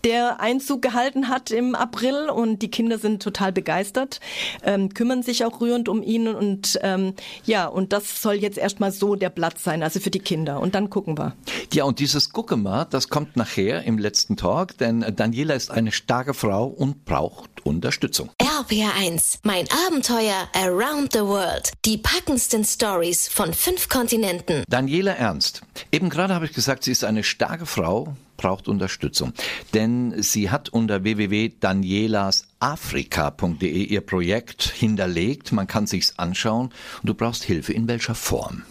der 0.04 0.40
Einzug 0.40 0.82
gehalten 0.82 1.30
hat 1.30 1.52
im 1.52 1.76
April 1.76 2.30
und 2.30 2.62
die 2.62 2.70
Kinder 2.70 2.98
sind 2.98 3.22
total 3.22 3.52
begeistert, 3.52 4.20
ähm, 4.64 4.94
kümmern 4.94 5.24
sich 5.24 5.46
auch 5.46 5.62
rührend 5.62 5.90
um 5.90 6.04
ihn 6.04 6.28
und 6.28 6.80
ähm, 6.82 7.14
ja, 7.46 7.68
und 7.68 7.94
das 7.94 8.22
soll 8.22 8.36
jetzt 8.36 8.58
erstmal 8.58 8.92
so 8.92 9.16
der 9.16 9.30
Platz 9.30 9.64
sein, 9.64 9.84
also 9.84 10.00
für 10.00 10.12
die 10.12 10.20
Kinder 10.20 10.60
und 10.60 10.76
dann 10.76 10.90
gucken 10.90 11.18
wir. 11.18 11.36
Ja, 11.74 11.84
und 11.84 12.00
dieses 12.00 12.32
Gucken 12.32 12.64
mal, 12.64 12.86
das 12.86 13.10
kommt 13.10 13.36
nachher 13.36 13.84
im 13.84 13.98
letzten 13.98 14.38
Talk, 14.38 14.78
denn 14.78 15.06
Daniela 15.16 15.54
ist 15.54 15.72
eine 15.72 15.92
starke 15.92 16.34
Frau 16.34 16.66
und 16.66 17.06
braucht 17.06 17.66
Unterstützung. 17.66 18.30
RPR1, 18.58 19.40
mein 19.44 19.68
Abenteuer 19.86 20.50
around 20.56 21.14
the 21.14 21.20
world. 21.20 21.72
Die 21.86 22.00
packendsten 22.00 22.66
Stories 22.66 23.28
von 23.28 23.54
fünf 23.54 23.88
Kontinenten. 23.88 24.64
Daniela 24.68 25.12
Ernst. 25.12 25.62
Eben 25.92 26.10
gerade 26.10 26.34
habe 26.34 26.46
ich 26.46 26.54
gesagt, 26.54 26.84
sie 26.84 26.92
ist 26.92 27.04
eine 27.04 27.24
starke 27.24 27.68
Frau, 27.68 28.16
braucht 28.36 28.68
Unterstützung. 28.68 29.34
Denn 29.76 30.24
sie 30.24 30.50
hat 30.50 30.70
unter 30.70 31.04
www.danielasafrika.de 31.04 33.84
ihr 33.84 34.02
Projekt 34.02 34.64
hinterlegt. 34.64 35.52
Man 35.52 35.68
kann 35.68 35.86
sich's 35.86 36.18
anschauen. 36.18 36.72
Und 37.02 37.10
du 37.10 37.14
brauchst 37.14 37.44
Hilfe. 37.44 37.74
In 37.74 37.88
welcher 37.88 38.16
Form? 38.16 38.64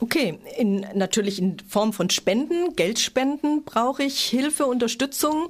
Okay, 0.00 0.38
in, 0.58 0.86
natürlich 0.94 1.38
in 1.38 1.56
Form 1.68 1.92
von 1.92 2.10
Spenden, 2.10 2.74
Geldspenden 2.76 3.64
brauche 3.64 4.02
ich 4.02 4.20
Hilfe, 4.20 4.66
Unterstützung. 4.66 5.48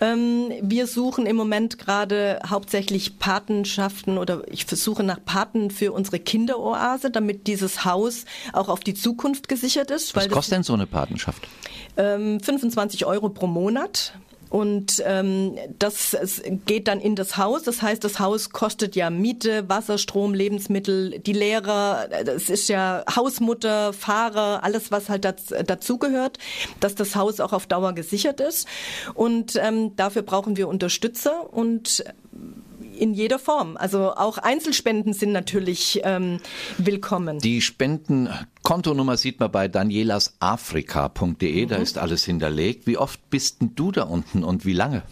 Ähm, 0.00 0.52
wir 0.60 0.86
suchen 0.86 1.26
im 1.26 1.36
Moment 1.36 1.78
gerade 1.78 2.40
hauptsächlich 2.48 3.18
Patenschaften 3.18 4.18
oder 4.18 4.42
ich 4.50 4.66
versuche 4.66 5.02
nach 5.02 5.18
Paten 5.24 5.70
für 5.70 5.92
unsere 5.92 6.18
Kinderoase, 6.18 7.10
damit 7.10 7.46
dieses 7.46 7.84
Haus 7.84 8.26
auch 8.52 8.68
auf 8.68 8.80
die 8.80 8.94
Zukunft 8.94 9.48
gesichert 9.48 9.90
ist. 9.90 10.14
Was 10.14 10.28
kostet 10.28 10.56
denn 10.56 10.62
so 10.62 10.74
eine 10.74 10.86
Patenschaft? 10.86 11.48
Ähm, 11.96 12.40
25 12.40 13.06
Euro 13.06 13.30
pro 13.30 13.46
Monat. 13.46 14.12
Und 14.48 15.02
ähm, 15.04 15.56
das 15.78 16.16
geht 16.66 16.88
dann 16.88 17.00
in 17.00 17.16
das 17.16 17.36
Haus. 17.36 17.62
Das 17.64 17.82
heißt, 17.82 18.02
das 18.04 18.20
Haus 18.20 18.50
kostet 18.50 18.94
ja 18.96 19.10
Miete, 19.10 19.68
Wasser, 19.68 19.98
Strom, 19.98 20.34
Lebensmittel, 20.34 21.18
die 21.18 21.32
Lehrer, 21.32 22.08
es 22.10 22.48
ist 22.48 22.68
ja 22.68 23.04
Hausmutter, 23.14 23.92
Fahrer, 23.92 24.62
alles, 24.62 24.90
was 24.90 25.08
halt 25.08 25.24
dazugehört, 25.24 26.38
dass 26.80 26.94
das 26.94 27.16
Haus 27.16 27.40
auch 27.40 27.52
auf 27.52 27.66
Dauer 27.66 27.92
gesichert 27.92 28.40
ist. 28.40 28.68
Und 29.14 29.56
ähm, 29.56 29.96
dafür 29.96 30.22
brauchen 30.22 30.56
wir 30.56 30.68
Unterstützer 30.68 31.52
und 31.52 32.04
in 32.96 33.14
jeder 33.14 33.38
Form. 33.38 33.76
Also 33.76 34.12
auch 34.14 34.38
Einzelspenden 34.38 35.12
sind 35.12 35.32
natürlich 35.32 36.00
ähm, 36.04 36.38
willkommen. 36.78 37.38
Die 37.38 37.60
Spendenkontonummer 37.60 39.16
sieht 39.16 39.40
man 39.40 39.50
bei 39.50 39.68
danielasafrika.de, 39.68 41.64
mhm. 41.64 41.68
da 41.68 41.76
ist 41.76 41.98
alles 41.98 42.24
hinterlegt. 42.24 42.86
Wie 42.86 42.98
oft 42.98 43.30
bist 43.30 43.60
denn 43.60 43.74
du 43.74 43.92
da 43.92 44.02
unten 44.04 44.44
und 44.44 44.64
wie 44.64 44.72
lange? 44.72 45.02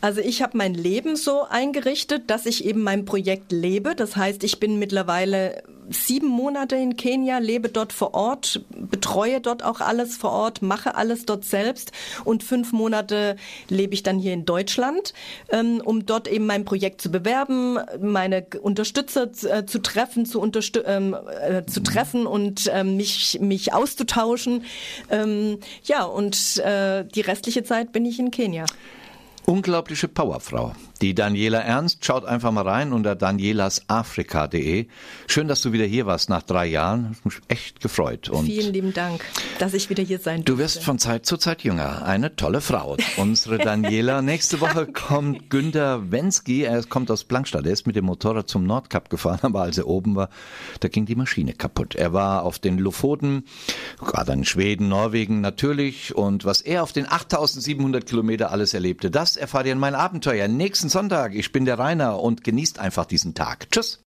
Also 0.00 0.20
ich 0.20 0.42
habe 0.42 0.56
mein 0.56 0.74
Leben 0.74 1.16
so 1.16 1.44
eingerichtet, 1.48 2.30
dass 2.30 2.46
ich 2.46 2.64
eben 2.64 2.82
mein 2.82 3.04
Projekt 3.04 3.52
lebe. 3.52 3.94
Das 3.94 4.16
heißt, 4.16 4.42
ich 4.44 4.60
bin 4.60 4.78
mittlerweile 4.78 5.62
sieben 5.90 6.28
Monate 6.28 6.76
in 6.76 6.96
Kenia, 6.96 7.38
lebe 7.38 7.68
dort 7.68 7.92
vor 7.92 8.14
Ort, 8.14 8.60
betreue 8.70 9.40
dort 9.40 9.64
auch 9.64 9.80
alles 9.80 10.16
vor 10.16 10.30
Ort, 10.30 10.62
mache 10.62 10.94
alles 10.94 11.26
dort 11.26 11.44
selbst 11.44 11.92
und 12.24 12.42
fünf 12.42 12.72
Monate 12.72 13.36
lebe 13.68 13.94
ich 13.94 14.02
dann 14.02 14.18
hier 14.18 14.32
in 14.32 14.44
Deutschland, 14.44 15.14
ähm, 15.50 15.80
um 15.84 16.06
dort 16.06 16.28
eben 16.28 16.46
mein 16.46 16.64
Projekt 16.64 17.00
zu 17.00 17.10
bewerben, 17.10 17.78
meine 18.00 18.46
Unterstützer 18.60 19.30
äh, 19.44 19.66
zu 19.66 19.80
treffen, 19.80 20.26
zu, 20.26 20.40
unterstü 20.40 20.82
ähm, 20.86 21.16
äh, 21.42 21.64
zu 21.64 21.80
treffen 21.82 22.26
und 22.26 22.70
ähm, 22.72 22.96
mich, 22.96 23.38
mich 23.40 23.72
auszutauschen. 23.72 24.64
Ähm, 25.10 25.58
ja, 25.84 26.04
und 26.04 26.58
äh, 26.58 27.04
die 27.04 27.20
restliche 27.20 27.62
Zeit 27.64 27.92
bin 27.92 28.04
ich 28.04 28.18
in 28.18 28.30
Kenia. 28.30 28.66
Unglaubliche 29.46 30.08
Powerfrau. 30.08 30.72
Die 31.00 31.14
Daniela 31.14 31.60
Ernst, 31.60 32.04
schaut 32.04 32.24
einfach 32.24 32.50
mal 32.50 32.66
rein 32.66 32.92
unter 32.92 33.14
danielasafrika.de. 33.14 34.86
Schön, 35.28 35.46
dass 35.46 35.62
du 35.62 35.72
wieder 35.72 35.84
hier 35.84 36.06
warst 36.06 36.28
nach 36.28 36.42
drei 36.42 36.66
Jahren. 36.66 37.16
Mich 37.22 37.36
echt 37.46 37.80
gefreut. 37.80 38.28
Und 38.28 38.46
Vielen 38.46 38.72
lieben 38.72 38.92
Dank, 38.92 39.24
dass 39.60 39.74
ich 39.74 39.90
wieder 39.90 40.02
hier 40.02 40.18
sein 40.18 40.38
durfte. 40.44 40.52
Du 40.52 40.58
wirst 40.58 40.82
von 40.82 40.98
Zeit 40.98 41.24
zu 41.24 41.36
Zeit 41.36 41.62
jünger. 41.62 42.04
Eine 42.04 42.34
tolle 42.34 42.60
Frau. 42.60 42.96
Unsere 43.16 43.58
Daniela. 43.58 44.22
Nächste 44.28 44.60
Woche 44.60 44.88
kommt 44.88 45.50
Günter 45.50 46.10
Wensky. 46.10 46.62
Er 46.62 46.82
kommt 46.82 47.12
aus 47.12 47.22
Blankstadt. 47.22 47.64
Er 47.64 47.72
ist 47.72 47.86
mit 47.86 47.94
dem 47.94 48.06
Motorrad 48.06 48.48
zum 48.48 48.64
Nordkap 48.64 49.08
gefahren, 49.08 49.38
aber 49.42 49.62
als 49.62 49.78
er 49.78 49.86
oben 49.86 50.16
war, 50.16 50.30
da 50.80 50.88
ging 50.88 51.06
die 51.06 51.14
Maschine 51.14 51.52
kaputt. 51.52 51.94
Er 51.94 52.12
war 52.12 52.42
auf 52.42 52.58
den 52.58 52.76
Lofoten, 52.76 53.44
gerade 54.04 54.32
in 54.32 54.44
Schweden, 54.44 54.88
Norwegen 54.88 55.40
natürlich. 55.40 56.16
Und 56.16 56.44
was 56.44 56.60
er 56.60 56.82
auf 56.82 56.90
den 56.90 57.08
8700 57.08 58.04
Kilometer 58.04 58.50
alles 58.50 58.74
erlebte, 58.74 59.12
das 59.12 59.36
erfahrt 59.36 59.66
ihr 59.66 59.72
in 59.72 59.78
mein 59.78 59.94
Abenteuer 59.94 60.48
nächsten 60.88 60.98
Sonntag. 60.98 61.34
Ich 61.34 61.52
bin 61.52 61.66
der 61.66 61.78
Rainer 61.78 62.20
und 62.20 62.44
genießt 62.44 62.78
einfach 62.78 63.04
diesen 63.04 63.34
Tag. 63.34 63.70
Tschüss. 63.70 64.00